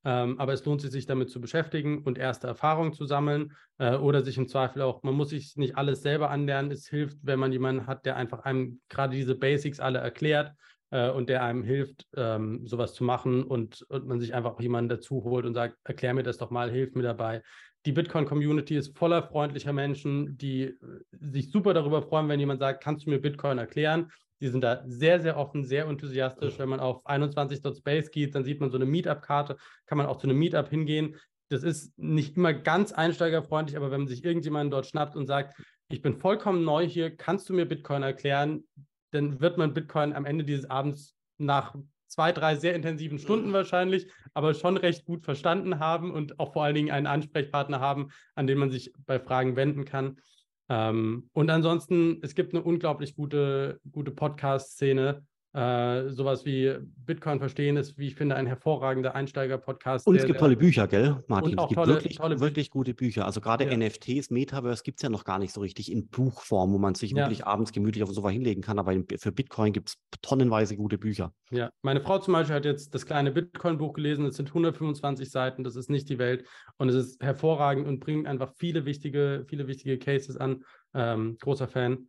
Ähm, 0.08 0.40
aber 0.40 0.54
es 0.54 0.64
lohnt 0.64 0.80
sich, 0.80 0.90
sich 0.90 1.04
damit 1.04 1.28
zu 1.28 1.38
beschäftigen 1.38 2.02
und 2.02 2.16
erste 2.16 2.46
Erfahrungen 2.46 2.94
zu 2.94 3.04
sammeln 3.04 3.52
äh, 3.76 3.94
oder 3.94 4.22
sich 4.22 4.38
im 4.38 4.48
Zweifel 4.48 4.80
auch, 4.80 5.02
man 5.02 5.12
muss 5.12 5.28
sich 5.28 5.54
nicht 5.56 5.76
alles 5.76 6.00
selber 6.00 6.30
anlernen. 6.30 6.70
Es 6.70 6.88
hilft, 6.88 7.18
wenn 7.20 7.38
man 7.38 7.52
jemanden 7.52 7.86
hat, 7.86 8.06
der 8.06 8.16
einfach 8.16 8.38
einem 8.40 8.80
gerade 8.88 9.14
diese 9.14 9.34
Basics 9.34 9.80
alle 9.80 9.98
erklärt 9.98 10.54
äh, 10.92 11.10
und 11.10 11.28
der 11.28 11.42
einem 11.42 11.62
hilft, 11.62 12.06
ähm, 12.16 12.66
sowas 12.66 12.94
zu 12.94 13.04
machen 13.04 13.44
und, 13.44 13.82
und 13.90 14.06
man 14.06 14.18
sich 14.18 14.32
einfach 14.32 14.52
auch 14.52 14.60
jemanden 14.62 14.88
dazu 14.88 15.24
holt 15.24 15.44
und 15.44 15.52
sagt, 15.52 15.76
erklär 15.84 16.14
mir 16.14 16.22
das 16.22 16.38
doch 16.38 16.48
mal, 16.48 16.70
hilf 16.70 16.94
mir 16.94 17.02
dabei. 17.02 17.42
Die 17.84 17.92
Bitcoin-Community 17.92 18.76
ist 18.78 18.96
voller 18.96 19.22
freundlicher 19.22 19.74
Menschen, 19.74 20.38
die 20.38 20.62
äh, 20.62 20.76
sich 21.12 21.50
super 21.50 21.74
darüber 21.74 22.00
freuen, 22.00 22.30
wenn 22.30 22.40
jemand 22.40 22.60
sagt, 22.60 22.82
kannst 22.82 23.04
du 23.04 23.10
mir 23.10 23.20
Bitcoin 23.20 23.58
erklären? 23.58 24.10
Die 24.40 24.48
sind 24.48 24.62
da 24.62 24.82
sehr, 24.86 25.20
sehr 25.20 25.36
offen, 25.36 25.64
sehr 25.64 25.86
enthusiastisch. 25.86 26.58
Wenn 26.58 26.68
man 26.68 26.80
auf 26.80 27.04
21.space 27.06 28.10
geht, 28.10 28.34
dann 28.34 28.44
sieht 28.44 28.60
man 28.60 28.70
so 28.70 28.76
eine 28.76 28.86
Meetup-Karte, 28.86 29.56
kann 29.86 29.98
man 29.98 30.06
auch 30.06 30.18
zu 30.18 30.26
einem 30.26 30.38
Meetup 30.38 30.68
hingehen. 30.68 31.16
Das 31.48 31.62
ist 31.62 31.98
nicht 31.98 32.36
immer 32.36 32.52
ganz 32.52 32.92
einsteigerfreundlich, 32.92 33.76
aber 33.76 33.90
wenn 33.90 34.02
man 34.02 34.08
sich 34.08 34.24
irgendjemanden 34.24 34.70
dort 34.70 34.86
schnappt 34.86 35.16
und 35.16 35.26
sagt, 35.26 35.58
ich 35.88 36.02
bin 36.02 36.20
vollkommen 36.20 36.64
neu 36.64 36.86
hier, 36.86 37.16
kannst 37.16 37.48
du 37.48 37.54
mir 37.54 37.64
Bitcoin 37.64 38.02
erklären? 38.02 38.64
dann 39.10 39.40
wird 39.40 39.58
man 39.58 39.74
Bitcoin 39.74 40.12
am 40.12 40.24
Ende 40.24 40.44
dieses 40.44 40.68
Abends 40.68 41.14
nach 41.38 41.74
zwei, 42.06 42.32
drei 42.32 42.56
sehr 42.56 42.74
intensiven 42.74 43.18
Stunden 43.18 43.52
wahrscheinlich, 43.52 44.10
aber 44.34 44.54
schon 44.54 44.76
recht 44.76 45.04
gut 45.04 45.24
verstanden 45.24 45.78
haben 45.78 46.10
und 46.10 46.40
auch 46.40 46.52
vor 46.52 46.64
allen 46.64 46.74
Dingen 46.74 46.90
einen 46.90 47.06
Ansprechpartner 47.06 47.80
haben, 47.80 48.08
an 48.34 48.46
den 48.46 48.58
man 48.58 48.70
sich 48.70 48.92
bei 49.06 49.20
Fragen 49.20 49.56
wenden 49.56 49.84
kann. 49.84 50.20
Ähm, 50.68 51.30
und 51.32 51.50
ansonsten, 51.50 52.18
es 52.22 52.34
gibt 52.34 52.54
eine 52.54 52.62
unglaublich 52.62 53.16
gute, 53.16 53.80
gute 53.90 54.10
Podcast-Szene, 54.10 55.24
äh, 55.54 56.10
sowas 56.10 56.44
wie 56.44 56.76
Bitcoin 57.06 57.38
verstehen 57.38 57.76
ist, 57.76 57.96
wie 57.96 58.08
ich 58.08 58.14
finde, 58.14 58.36
ein 58.36 58.46
hervorragender 58.46 59.14
Einsteiger-Podcast. 59.14 60.06
Und 60.06 60.16
es 60.16 60.26
gibt 60.26 60.38
tolle 60.38 60.56
Bücher, 60.56 60.86
gell, 60.86 61.24
Martin? 61.26 61.52
Und 61.52 61.58
auch 61.58 61.64
es 61.64 61.68
gibt 61.70 61.78
tolle, 61.78 61.94
wirklich, 61.94 62.16
tolle 62.16 62.40
wirklich 62.40 62.70
gute 62.70 62.92
Bücher. 62.92 63.24
Also 63.24 63.40
gerade 63.40 63.64
ja. 63.64 63.76
NFTs, 63.76 64.30
Metaverse 64.30 64.82
gibt 64.82 64.98
es 64.98 65.02
ja 65.02 65.08
noch 65.08 65.24
gar 65.24 65.38
nicht 65.38 65.54
so 65.54 65.62
richtig 65.62 65.90
in 65.90 66.08
Buchform, 66.08 66.72
wo 66.72 66.78
man 66.78 66.94
sich 66.94 67.12
ja. 67.12 67.24
wirklich 67.24 67.46
abends 67.46 67.72
gemütlich 67.72 68.02
auf 68.02 68.10
dem 68.10 68.14
Sofa 68.14 68.28
hinlegen 68.28 68.60
kann. 68.60 68.78
Aber 68.78 68.94
für 69.18 69.32
Bitcoin 69.32 69.72
gibt 69.72 69.88
es 69.88 69.94
tonnenweise 70.20 70.76
gute 70.76 70.98
Bücher. 70.98 71.32
Ja, 71.50 71.70
meine 71.80 72.02
Frau 72.02 72.18
zum 72.18 72.34
Beispiel 72.34 72.56
hat 72.56 72.66
jetzt 72.66 72.94
das 72.94 73.06
kleine 73.06 73.32
Bitcoin-Buch 73.32 73.94
gelesen. 73.94 74.26
Es 74.26 74.36
sind 74.36 74.48
125 74.48 75.30
Seiten, 75.30 75.64
das 75.64 75.76
ist 75.76 75.88
nicht 75.88 76.10
die 76.10 76.18
Welt. 76.18 76.44
Und 76.76 76.90
es 76.90 76.94
ist 76.94 77.22
hervorragend 77.22 77.88
und 77.88 78.00
bringt 78.00 78.26
einfach 78.26 78.52
viele 78.58 78.84
wichtige, 78.84 79.46
viele 79.48 79.66
wichtige 79.66 79.98
Cases 79.98 80.36
an. 80.36 80.62
Ähm, 80.94 81.38
großer 81.40 81.68
Fan. 81.68 82.08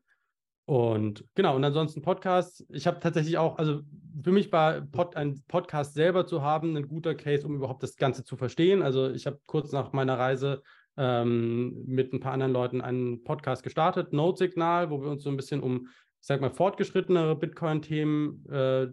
Und 0.69 1.25
genau, 1.34 1.55
und 1.55 1.63
ansonsten 1.63 2.03
Podcasts. 2.03 2.63
Ich 2.69 2.86
habe 2.86 2.99
tatsächlich 2.99 3.39
auch, 3.39 3.58
also 3.58 3.82
für 4.23 4.32
mich 4.32 4.51
war 4.51 4.82
Pod, 4.82 5.15
ein 5.15 5.41
Podcast 5.47 5.95
selber 5.95 6.27
zu 6.27 6.43
haben 6.43 6.77
ein 6.77 6.88
guter 6.88 7.15
Case, 7.15 7.43
um 7.43 7.55
überhaupt 7.55 7.82
das 7.82 7.95
Ganze 7.95 8.23
zu 8.23 8.38
verstehen. 8.38 8.84
Also 8.84 9.10
ich 9.10 9.25
habe 9.25 9.39
kurz 9.47 9.71
nach 9.71 9.93
meiner 9.93 10.19
Reise 10.19 10.62
ähm, 10.95 11.86
mit 11.88 12.13
ein 12.13 12.19
paar 12.19 12.34
anderen 12.34 12.53
Leuten 12.53 12.82
einen 12.82 13.23
Podcast 13.23 13.63
gestartet, 13.63 14.13
Note 14.13 14.38
Signal, 14.38 14.91
wo 14.91 15.01
wir 15.01 15.10
uns 15.10 15.23
so 15.23 15.32
ein 15.32 15.38
bisschen 15.38 15.62
um, 15.62 15.88
ich 16.21 16.27
sag 16.27 16.39
mal, 16.39 16.51
fortgeschrittenere 16.51 17.36
Bitcoin-Themen 17.36 18.45
äh, 18.51 18.88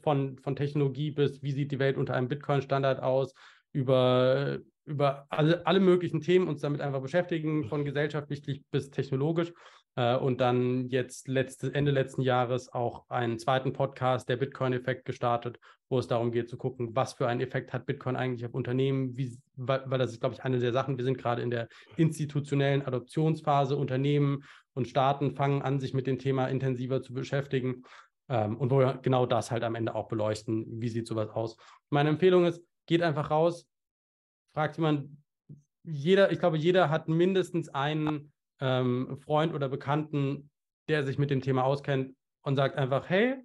von, 0.00 0.38
von 0.38 0.54
Technologie 0.54 1.10
bis 1.10 1.42
wie 1.42 1.50
sieht 1.50 1.72
die 1.72 1.80
Welt 1.80 1.96
unter 1.96 2.14
einem 2.14 2.28
Bitcoin-Standard 2.28 3.02
aus, 3.02 3.34
über, 3.72 4.60
über 4.84 5.26
alle, 5.28 5.66
alle 5.66 5.80
möglichen 5.80 6.20
Themen 6.20 6.46
uns 6.46 6.60
damit 6.60 6.82
einfach 6.82 7.02
beschäftigen, 7.02 7.64
von 7.64 7.84
gesellschaftlich 7.84 8.62
bis 8.70 8.92
technologisch. 8.92 9.52
Äh, 9.98 10.16
und 10.16 10.40
dann 10.40 10.88
jetzt 10.90 11.26
letzte, 11.26 11.74
Ende 11.74 11.90
letzten 11.90 12.22
Jahres 12.22 12.72
auch 12.72 13.10
einen 13.10 13.36
zweiten 13.40 13.72
Podcast, 13.72 14.28
der 14.28 14.36
Bitcoin-Effekt, 14.36 15.04
gestartet, 15.04 15.58
wo 15.88 15.98
es 15.98 16.06
darum 16.06 16.30
geht 16.30 16.48
zu 16.48 16.56
gucken, 16.56 16.94
was 16.94 17.14
für 17.14 17.26
einen 17.26 17.40
Effekt 17.40 17.72
hat 17.72 17.84
Bitcoin 17.84 18.14
eigentlich 18.14 18.46
auf 18.46 18.54
Unternehmen, 18.54 19.16
wie, 19.16 19.36
weil, 19.56 19.82
weil 19.86 19.98
das 19.98 20.12
ist, 20.12 20.20
glaube 20.20 20.36
ich, 20.36 20.44
eine 20.44 20.60
der 20.60 20.72
Sachen. 20.72 20.98
Wir 20.98 21.04
sind 21.04 21.18
gerade 21.18 21.42
in 21.42 21.50
der 21.50 21.66
institutionellen 21.96 22.82
Adoptionsphase. 22.82 23.76
Unternehmen 23.76 24.44
und 24.72 24.86
Staaten 24.86 25.34
fangen 25.34 25.62
an, 25.62 25.80
sich 25.80 25.94
mit 25.94 26.06
dem 26.06 26.20
Thema 26.20 26.46
intensiver 26.46 27.02
zu 27.02 27.12
beschäftigen. 27.12 27.82
Ähm, 28.28 28.56
und 28.56 28.70
wo 28.70 28.78
wir 28.78 29.00
genau 29.02 29.26
das 29.26 29.50
halt 29.50 29.64
am 29.64 29.74
Ende 29.74 29.96
auch 29.96 30.06
beleuchten. 30.06 30.80
Wie 30.80 30.90
sieht 30.90 31.08
sowas 31.08 31.30
aus? 31.30 31.56
Meine 31.90 32.10
Empfehlung 32.10 32.44
ist, 32.44 32.62
geht 32.86 33.02
einfach 33.02 33.32
raus, 33.32 33.68
fragt 34.54 34.76
jemand, 34.76 35.10
jeder, 35.82 36.30
ich 36.30 36.38
glaube, 36.38 36.56
jeder 36.56 36.88
hat 36.88 37.08
mindestens 37.08 37.68
einen 37.70 38.32
ähm, 38.60 39.18
Freund 39.24 39.54
oder 39.54 39.68
Bekannten, 39.68 40.50
der 40.88 41.04
sich 41.04 41.18
mit 41.18 41.30
dem 41.30 41.40
Thema 41.40 41.64
auskennt 41.64 42.16
und 42.42 42.56
sagt 42.56 42.76
einfach, 42.76 43.08
hey, 43.08 43.36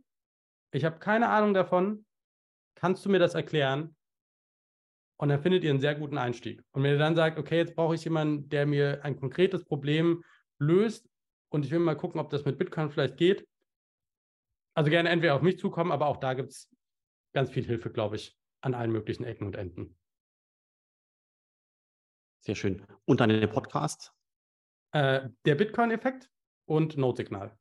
ich 0.72 0.86
habe 0.86 1.00
keine 1.00 1.30
Ahnung 1.30 1.54
davon, 1.54 2.06
kannst 2.76 3.06
du 3.06 3.10
mir 3.10 3.20
das 3.20 3.36
erklären? 3.36 3.96
Und 5.18 5.30
dann 5.30 5.42
findet 5.42 5.64
ihr 5.64 5.70
einen 5.70 5.80
sehr 5.80 5.96
guten 5.96 6.18
Einstieg. 6.18 6.62
Und 6.72 6.84
wenn 6.84 6.92
ihr 6.92 6.98
dann 6.98 7.16
sagt, 7.16 7.38
okay, 7.38 7.58
jetzt 7.58 7.76
brauche 7.76 7.96
ich 7.96 8.04
jemanden, 8.04 8.50
der 8.50 8.66
mir 8.66 9.04
ein 9.06 9.20
konkretes 9.20 9.64
Problem 9.64 10.24
löst 10.60 11.08
und 11.50 11.66
ich 11.66 11.72
will 11.72 11.80
mal 11.80 11.96
gucken, 11.96 12.20
ob 12.20 12.30
das 12.30 12.46
mit 12.46 12.58
Bitcoin 12.58 12.90
vielleicht 12.90 13.18
geht, 13.18 13.48
also 14.76 14.90
gerne 14.90 15.10
entweder 15.10 15.36
auf 15.36 15.42
mich 15.42 15.60
zukommen, 15.60 15.92
aber 15.92 16.08
auch 16.08 16.18
da 16.18 16.34
gibt 16.34 16.50
es 16.50 16.70
ganz 17.34 17.52
viel 17.52 17.64
Hilfe, 17.64 17.92
glaube 17.92 18.16
ich, 18.16 18.36
an 18.62 18.74
allen 18.74 18.92
möglichen 18.92 19.24
Ecken 19.24 19.46
und 19.46 19.56
Enden. 19.56 19.98
Sehr 22.40 22.56
schön. 22.56 22.86
Und 23.06 23.22
deine 23.22 23.48
Podcasts? 23.48 24.12
Äh, 24.94 25.30
der 25.46 25.56
Bitcoin-Effekt 25.56 26.30
und 26.66 26.98
Notsignal. 26.98 27.58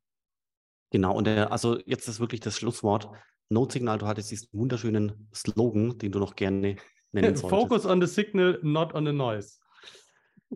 Genau, 0.90 1.16
und 1.16 1.26
der, 1.26 1.50
also 1.50 1.78
jetzt 1.86 2.06
ist 2.06 2.20
wirklich 2.20 2.40
das 2.40 2.56
Schlusswort. 2.58 3.10
Notsignal, 3.48 3.98
du 3.98 4.06
hattest 4.06 4.30
diesen 4.30 4.48
wunderschönen 4.52 5.28
Slogan, 5.34 5.98
den 5.98 6.12
du 6.12 6.18
noch 6.18 6.36
gerne 6.36 6.76
nennen 7.12 7.36
solltest. 7.36 7.48
Focus 7.48 7.86
on 7.86 8.00
the 8.00 8.06
signal, 8.06 8.58
not 8.62 8.94
on 8.94 9.06
the 9.06 9.12
noise. 9.12 9.58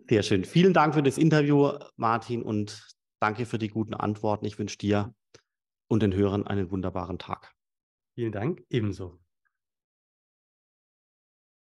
Sehr 0.07 0.21
schön. 0.21 0.45
Vielen 0.45 0.73
Dank 0.73 0.93
für 0.93 1.01
das 1.01 1.17
Interview, 1.17 1.71
Martin, 1.95 2.43
und 2.43 2.87
danke 3.19 3.47
für 3.47 3.57
die 3.57 3.69
guten 3.69 3.95
Antworten. 3.95 4.45
Ich 4.45 4.59
wünsche 4.59 4.77
dir 4.77 5.13
und 5.87 6.03
den 6.03 6.13
Hörern 6.13 6.45
einen 6.45 6.69
wunderbaren 6.69 7.17
Tag. 7.17 7.53
Vielen 8.13 8.31
Dank, 8.31 8.63
ebenso. 8.69 9.19